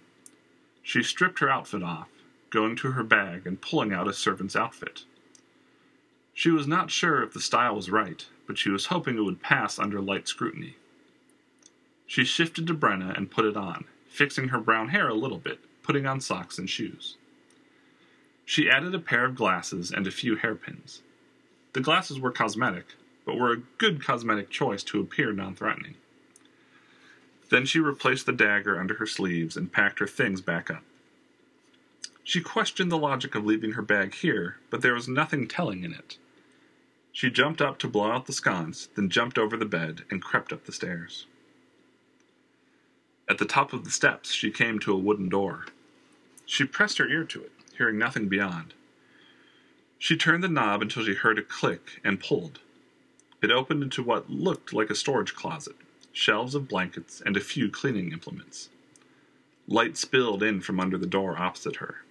She 0.83 1.01
stripped 1.01 1.39
her 1.39 1.49
outfit 1.49 1.81
off, 1.81 2.09
going 2.51 2.75
to 2.75 2.91
her 2.91 3.03
bag 3.03 3.47
and 3.47 3.59
pulling 3.59 3.91
out 3.91 4.07
a 4.07 4.13
servant's 4.13 4.55
outfit. 4.55 5.05
She 6.35 6.51
was 6.51 6.67
not 6.67 6.91
sure 6.91 7.23
if 7.23 7.33
the 7.33 7.41
style 7.41 7.75
was 7.75 7.89
right, 7.89 8.27
but 8.49 8.57
she 8.57 8.71
was 8.71 8.87
hoping 8.87 9.15
it 9.15 9.21
would 9.21 9.43
pass 9.43 9.77
under 9.77 10.01
light 10.01 10.27
scrutiny. 10.27 10.75
She 12.07 12.25
shifted 12.25 12.65
to 12.65 12.73
Brenna 12.73 13.15
and 13.15 13.29
put 13.29 13.45
it 13.45 13.55
on, 13.55 13.85
fixing 14.07 14.47
her 14.47 14.57
brown 14.57 14.87
hair 14.89 15.07
a 15.07 15.13
little 15.13 15.37
bit, 15.37 15.59
putting 15.83 16.07
on 16.07 16.19
socks 16.19 16.57
and 16.57 16.67
shoes. 16.67 17.15
She 18.45 18.67
added 18.67 18.95
a 18.95 18.99
pair 18.99 19.25
of 19.25 19.35
glasses 19.35 19.91
and 19.91 20.07
a 20.07 20.11
few 20.11 20.35
hairpins. 20.35 21.03
The 21.73 21.79
glasses 21.79 22.19
were 22.19 22.31
cosmetic, 22.31 22.87
but 23.23 23.37
were 23.37 23.51
a 23.51 23.61
good 23.77 24.03
cosmetic 24.03 24.49
choice 24.49 24.81
to 24.85 24.99
appear 24.99 25.31
non 25.31 25.53
threatening. 25.53 25.93
Then 27.51 27.67
she 27.67 27.79
replaced 27.79 28.25
the 28.25 28.33
dagger 28.33 28.79
under 28.79 28.95
her 28.95 29.05
sleeves 29.05 29.55
and 29.55 29.71
packed 29.71 29.99
her 29.99 30.07
things 30.07 30.41
back 30.41 30.71
up. 30.71 30.81
She 32.23 32.41
questioned 32.41 32.91
the 32.91 32.97
logic 32.97 33.35
of 33.35 33.45
leaving 33.45 33.73
her 33.73 33.83
bag 33.83 34.15
here, 34.15 34.57
but 34.71 34.81
there 34.81 34.95
was 34.95 35.07
nothing 35.07 35.47
telling 35.47 35.83
in 35.83 35.93
it. 35.93 36.17
She 37.19 37.29
jumped 37.29 37.61
up 37.61 37.79
to 37.79 37.89
blow 37.89 38.09
out 38.13 38.27
the 38.27 38.31
sconce, 38.31 38.87
then 38.95 39.09
jumped 39.09 39.37
over 39.37 39.57
the 39.57 39.65
bed 39.65 40.05
and 40.09 40.21
crept 40.21 40.53
up 40.53 40.63
the 40.63 40.71
stairs. 40.71 41.25
At 43.27 43.39
the 43.39 43.45
top 43.45 43.73
of 43.73 43.83
the 43.83 43.91
steps, 43.91 44.31
she 44.31 44.51
came 44.51 44.79
to 44.79 44.93
a 44.93 44.97
wooden 44.97 45.27
door. 45.27 45.65
She 46.45 46.63
pressed 46.63 46.97
her 46.97 47.09
ear 47.09 47.25
to 47.25 47.43
it 47.43 47.51
hearing 47.77 47.97
nothing 47.97 48.29
beyond. 48.29 48.73
She 49.97 50.15
turned 50.15 50.45
the 50.45 50.47
knob 50.47 50.81
until 50.81 51.03
she 51.03 51.13
heard 51.13 51.37
a 51.37 51.41
click 51.41 51.99
and 52.05 52.21
pulled. 52.21 52.61
It 53.41 53.51
opened 53.51 53.83
into 53.83 54.01
what 54.01 54.29
looked 54.29 54.71
like 54.71 54.89
a 54.89 54.95
storage 54.95 55.35
closet, 55.35 55.75
shelves 56.13 56.55
of 56.55 56.69
blankets, 56.69 57.21
and 57.25 57.35
a 57.35 57.41
few 57.41 57.69
cleaning 57.69 58.13
implements. 58.13 58.69
Light 59.67 59.97
spilled 59.97 60.41
in 60.41 60.61
from 60.61 60.79
under 60.79 60.97
the 60.97 61.05
door 61.05 61.37
opposite 61.37 61.75
her. 61.83 62.05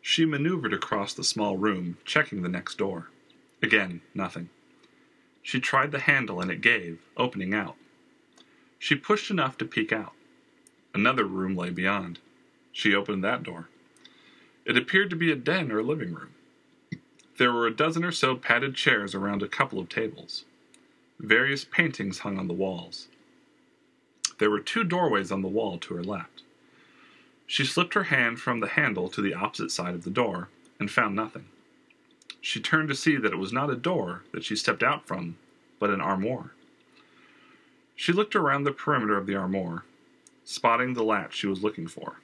She 0.00 0.24
maneuvered 0.24 0.72
across 0.72 1.12
the 1.12 1.24
small 1.24 1.56
room, 1.56 1.98
checking 2.04 2.42
the 2.42 2.48
next 2.48 2.78
door. 2.78 3.08
Again, 3.64 4.02
nothing. 4.12 4.50
She 5.42 5.58
tried 5.58 5.90
the 5.90 6.00
handle 6.00 6.38
and 6.38 6.50
it 6.50 6.60
gave, 6.60 6.98
opening 7.16 7.54
out. 7.54 7.76
She 8.78 8.94
pushed 8.94 9.30
enough 9.30 9.56
to 9.56 9.64
peek 9.64 9.90
out. 9.90 10.12
Another 10.92 11.24
room 11.24 11.56
lay 11.56 11.70
beyond. 11.70 12.18
She 12.72 12.94
opened 12.94 13.24
that 13.24 13.42
door. 13.42 13.70
It 14.66 14.76
appeared 14.76 15.08
to 15.08 15.16
be 15.16 15.32
a 15.32 15.34
den 15.34 15.72
or 15.72 15.82
living 15.82 16.12
room. 16.12 16.34
There 17.38 17.54
were 17.54 17.66
a 17.66 17.74
dozen 17.74 18.04
or 18.04 18.12
so 18.12 18.36
padded 18.36 18.74
chairs 18.74 19.14
around 19.14 19.42
a 19.42 19.48
couple 19.48 19.78
of 19.78 19.88
tables. 19.88 20.44
Various 21.18 21.64
paintings 21.64 22.18
hung 22.18 22.38
on 22.38 22.48
the 22.48 22.52
walls. 22.52 23.08
There 24.40 24.50
were 24.50 24.60
two 24.60 24.84
doorways 24.84 25.32
on 25.32 25.40
the 25.40 25.48
wall 25.48 25.78
to 25.78 25.94
her 25.94 26.04
left. 26.04 26.42
She 27.46 27.64
slipped 27.64 27.94
her 27.94 28.04
hand 28.04 28.40
from 28.40 28.60
the 28.60 28.68
handle 28.68 29.08
to 29.08 29.22
the 29.22 29.32
opposite 29.32 29.70
side 29.70 29.94
of 29.94 30.04
the 30.04 30.10
door 30.10 30.50
and 30.78 30.90
found 30.90 31.16
nothing. 31.16 31.46
She 32.44 32.60
turned 32.60 32.90
to 32.90 32.94
see 32.94 33.16
that 33.16 33.32
it 33.32 33.38
was 33.38 33.54
not 33.54 33.70
a 33.70 33.74
door 33.74 34.22
that 34.32 34.44
she 34.44 34.54
stepped 34.54 34.82
out 34.82 35.06
from, 35.06 35.38
but 35.78 35.88
an 35.88 36.02
armoire. 36.02 36.50
She 37.96 38.12
looked 38.12 38.36
around 38.36 38.64
the 38.64 38.70
perimeter 38.70 39.16
of 39.16 39.24
the 39.24 39.34
armoire, 39.34 39.84
spotting 40.44 40.92
the 40.92 41.02
latch 41.02 41.34
she 41.34 41.46
was 41.46 41.62
looking 41.62 41.86
for. 41.86 42.20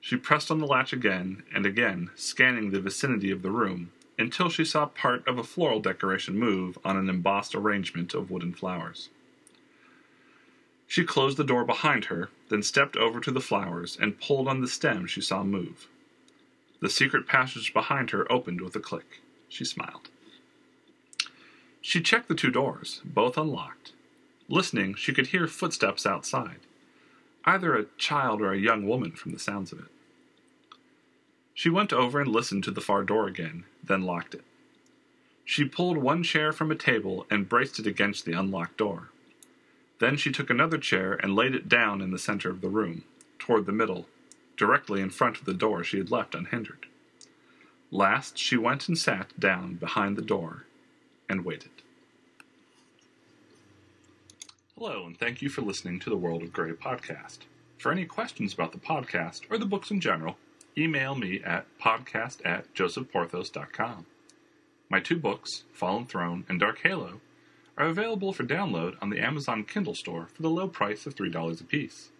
She 0.00 0.16
pressed 0.16 0.50
on 0.50 0.58
the 0.58 0.66
latch 0.66 0.94
again 0.94 1.42
and 1.54 1.66
again, 1.66 2.12
scanning 2.14 2.70
the 2.70 2.80
vicinity 2.80 3.30
of 3.30 3.42
the 3.42 3.50
room, 3.50 3.92
until 4.18 4.48
she 4.48 4.64
saw 4.64 4.86
part 4.86 5.28
of 5.28 5.36
a 5.36 5.44
floral 5.44 5.80
decoration 5.80 6.38
move 6.38 6.78
on 6.82 6.96
an 6.96 7.10
embossed 7.10 7.54
arrangement 7.54 8.14
of 8.14 8.30
wooden 8.30 8.54
flowers. 8.54 9.10
She 10.86 11.04
closed 11.04 11.36
the 11.36 11.44
door 11.44 11.66
behind 11.66 12.06
her, 12.06 12.30
then 12.48 12.62
stepped 12.62 12.96
over 12.96 13.20
to 13.20 13.30
the 13.30 13.40
flowers 13.40 13.98
and 14.00 14.18
pulled 14.18 14.48
on 14.48 14.62
the 14.62 14.66
stem 14.66 15.06
she 15.06 15.20
saw 15.20 15.44
move. 15.44 15.88
The 16.84 16.90
secret 16.90 17.26
passage 17.26 17.72
behind 17.72 18.10
her 18.10 18.30
opened 18.30 18.60
with 18.60 18.76
a 18.76 18.78
click. 18.78 19.22
She 19.48 19.64
smiled. 19.64 20.10
She 21.80 22.02
checked 22.02 22.28
the 22.28 22.34
two 22.34 22.50
doors, 22.50 23.00
both 23.06 23.38
unlocked. 23.38 23.92
Listening, 24.50 24.92
she 24.92 25.14
could 25.14 25.28
hear 25.28 25.48
footsteps 25.48 26.04
outside. 26.04 26.58
Either 27.46 27.74
a 27.74 27.86
child 27.96 28.42
or 28.42 28.52
a 28.52 28.58
young 28.58 28.86
woman 28.86 29.12
from 29.12 29.32
the 29.32 29.38
sounds 29.38 29.72
of 29.72 29.78
it. 29.78 29.86
She 31.54 31.70
went 31.70 31.90
over 31.90 32.20
and 32.20 32.30
listened 32.30 32.64
to 32.64 32.70
the 32.70 32.82
far 32.82 33.02
door 33.02 33.28
again, 33.28 33.64
then 33.82 34.02
locked 34.02 34.34
it. 34.34 34.44
She 35.42 35.64
pulled 35.64 35.96
one 35.96 36.22
chair 36.22 36.52
from 36.52 36.70
a 36.70 36.76
table 36.76 37.24
and 37.30 37.48
braced 37.48 37.78
it 37.78 37.86
against 37.86 38.26
the 38.26 38.38
unlocked 38.38 38.76
door. 38.76 39.08
Then 40.00 40.18
she 40.18 40.30
took 40.30 40.50
another 40.50 40.76
chair 40.76 41.14
and 41.14 41.34
laid 41.34 41.54
it 41.54 41.66
down 41.66 42.02
in 42.02 42.10
the 42.10 42.18
center 42.18 42.50
of 42.50 42.60
the 42.60 42.68
room, 42.68 43.04
toward 43.38 43.64
the 43.64 43.72
middle, 43.72 44.06
directly 44.56 45.00
in 45.00 45.10
front 45.10 45.38
of 45.38 45.44
the 45.44 45.54
door 45.54 45.84
she 45.84 45.98
had 45.98 46.10
left 46.10 46.34
unhindered. 46.34 46.86
Last, 47.90 48.38
she 48.38 48.56
went 48.56 48.88
and 48.88 48.98
sat 48.98 49.38
down 49.38 49.74
behind 49.74 50.16
the 50.16 50.22
door 50.22 50.64
and 51.28 51.44
waited. 51.44 51.70
Hello, 54.76 55.06
and 55.06 55.16
thank 55.16 55.40
you 55.40 55.48
for 55.48 55.62
listening 55.62 56.00
to 56.00 56.10
the 56.10 56.16
World 56.16 56.42
of 56.42 56.52
Grey 56.52 56.72
podcast. 56.72 57.38
For 57.78 57.92
any 57.92 58.04
questions 58.04 58.52
about 58.52 58.72
the 58.72 58.78
podcast 58.78 59.42
or 59.50 59.58
the 59.58 59.66
books 59.66 59.90
in 59.90 60.00
general, 60.00 60.36
email 60.76 61.14
me 61.14 61.40
at 61.44 61.66
podcast 61.78 62.38
at 62.44 62.74
josephporthos.com. 62.74 64.06
My 64.90 65.00
two 65.00 65.16
books, 65.16 65.64
Fallen 65.72 66.06
Throne 66.06 66.44
and 66.48 66.58
Dark 66.58 66.80
Halo, 66.82 67.20
are 67.76 67.86
available 67.86 68.32
for 68.32 68.44
download 68.44 68.96
on 69.00 69.10
the 69.10 69.20
Amazon 69.20 69.64
Kindle 69.64 69.94
store 69.94 70.28
for 70.32 70.42
the 70.42 70.50
low 70.50 70.68
price 70.68 71.06
of 71.06 71.14
$3 71.14 71.60
apiece. 71.60 72.10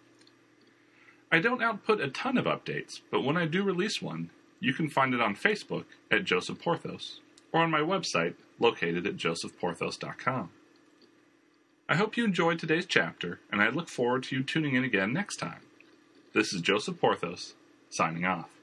I 1.34 1.40
don't 1.40 1.64
output 1.64 2.00
a 2.00 2.10
ton 2.10 2.38
of 2.38 2.44
updates, 2.44 3.00
but 3.10 3.24
when 3.24 3.36
I 3.36 3.46
do 3.46 3.64
release 3.64 4.00
one, 4.00 4.30
you 4.60 4.72
can 4.72 4.88
find 4.88 5.12
it 5.12 5.20
on 5.20 5.34
Facebook 5.34 5.84
at 6.08 6.22
Joseph 6.22 6.60
Porthos 6.60 7.18
or 7.50 7.60
on 7.60 7.72
my 7.72 7.80
website 7.80 8.34
located 8.60 9.04
at 9.04 9.16
josephporthos.com. 9.16 10.50
I 11.88 11.96
hope 11.96 12.16
you 12.16 12.24
enjoyed 12.24 12.60
today's 12.60 12.86
chapter, 12.86 13.40
and 13.50 13.60
I 13.60 13.70
look 13.70 13.88
forward 13.88 14.22
to 14.22 14.36
you 14.36 14.44
tuning 14.44 14.76
in 14.76 14.84
again 14.84 15.12
next 15.12 15.38
time. 15.38 15.62
This 16.34 16.52
is 16.52 16.60
Joseph 16.60 17.00
Porthos 17.00 17.54
signing 17.90 18.24
off. 18.24 18.53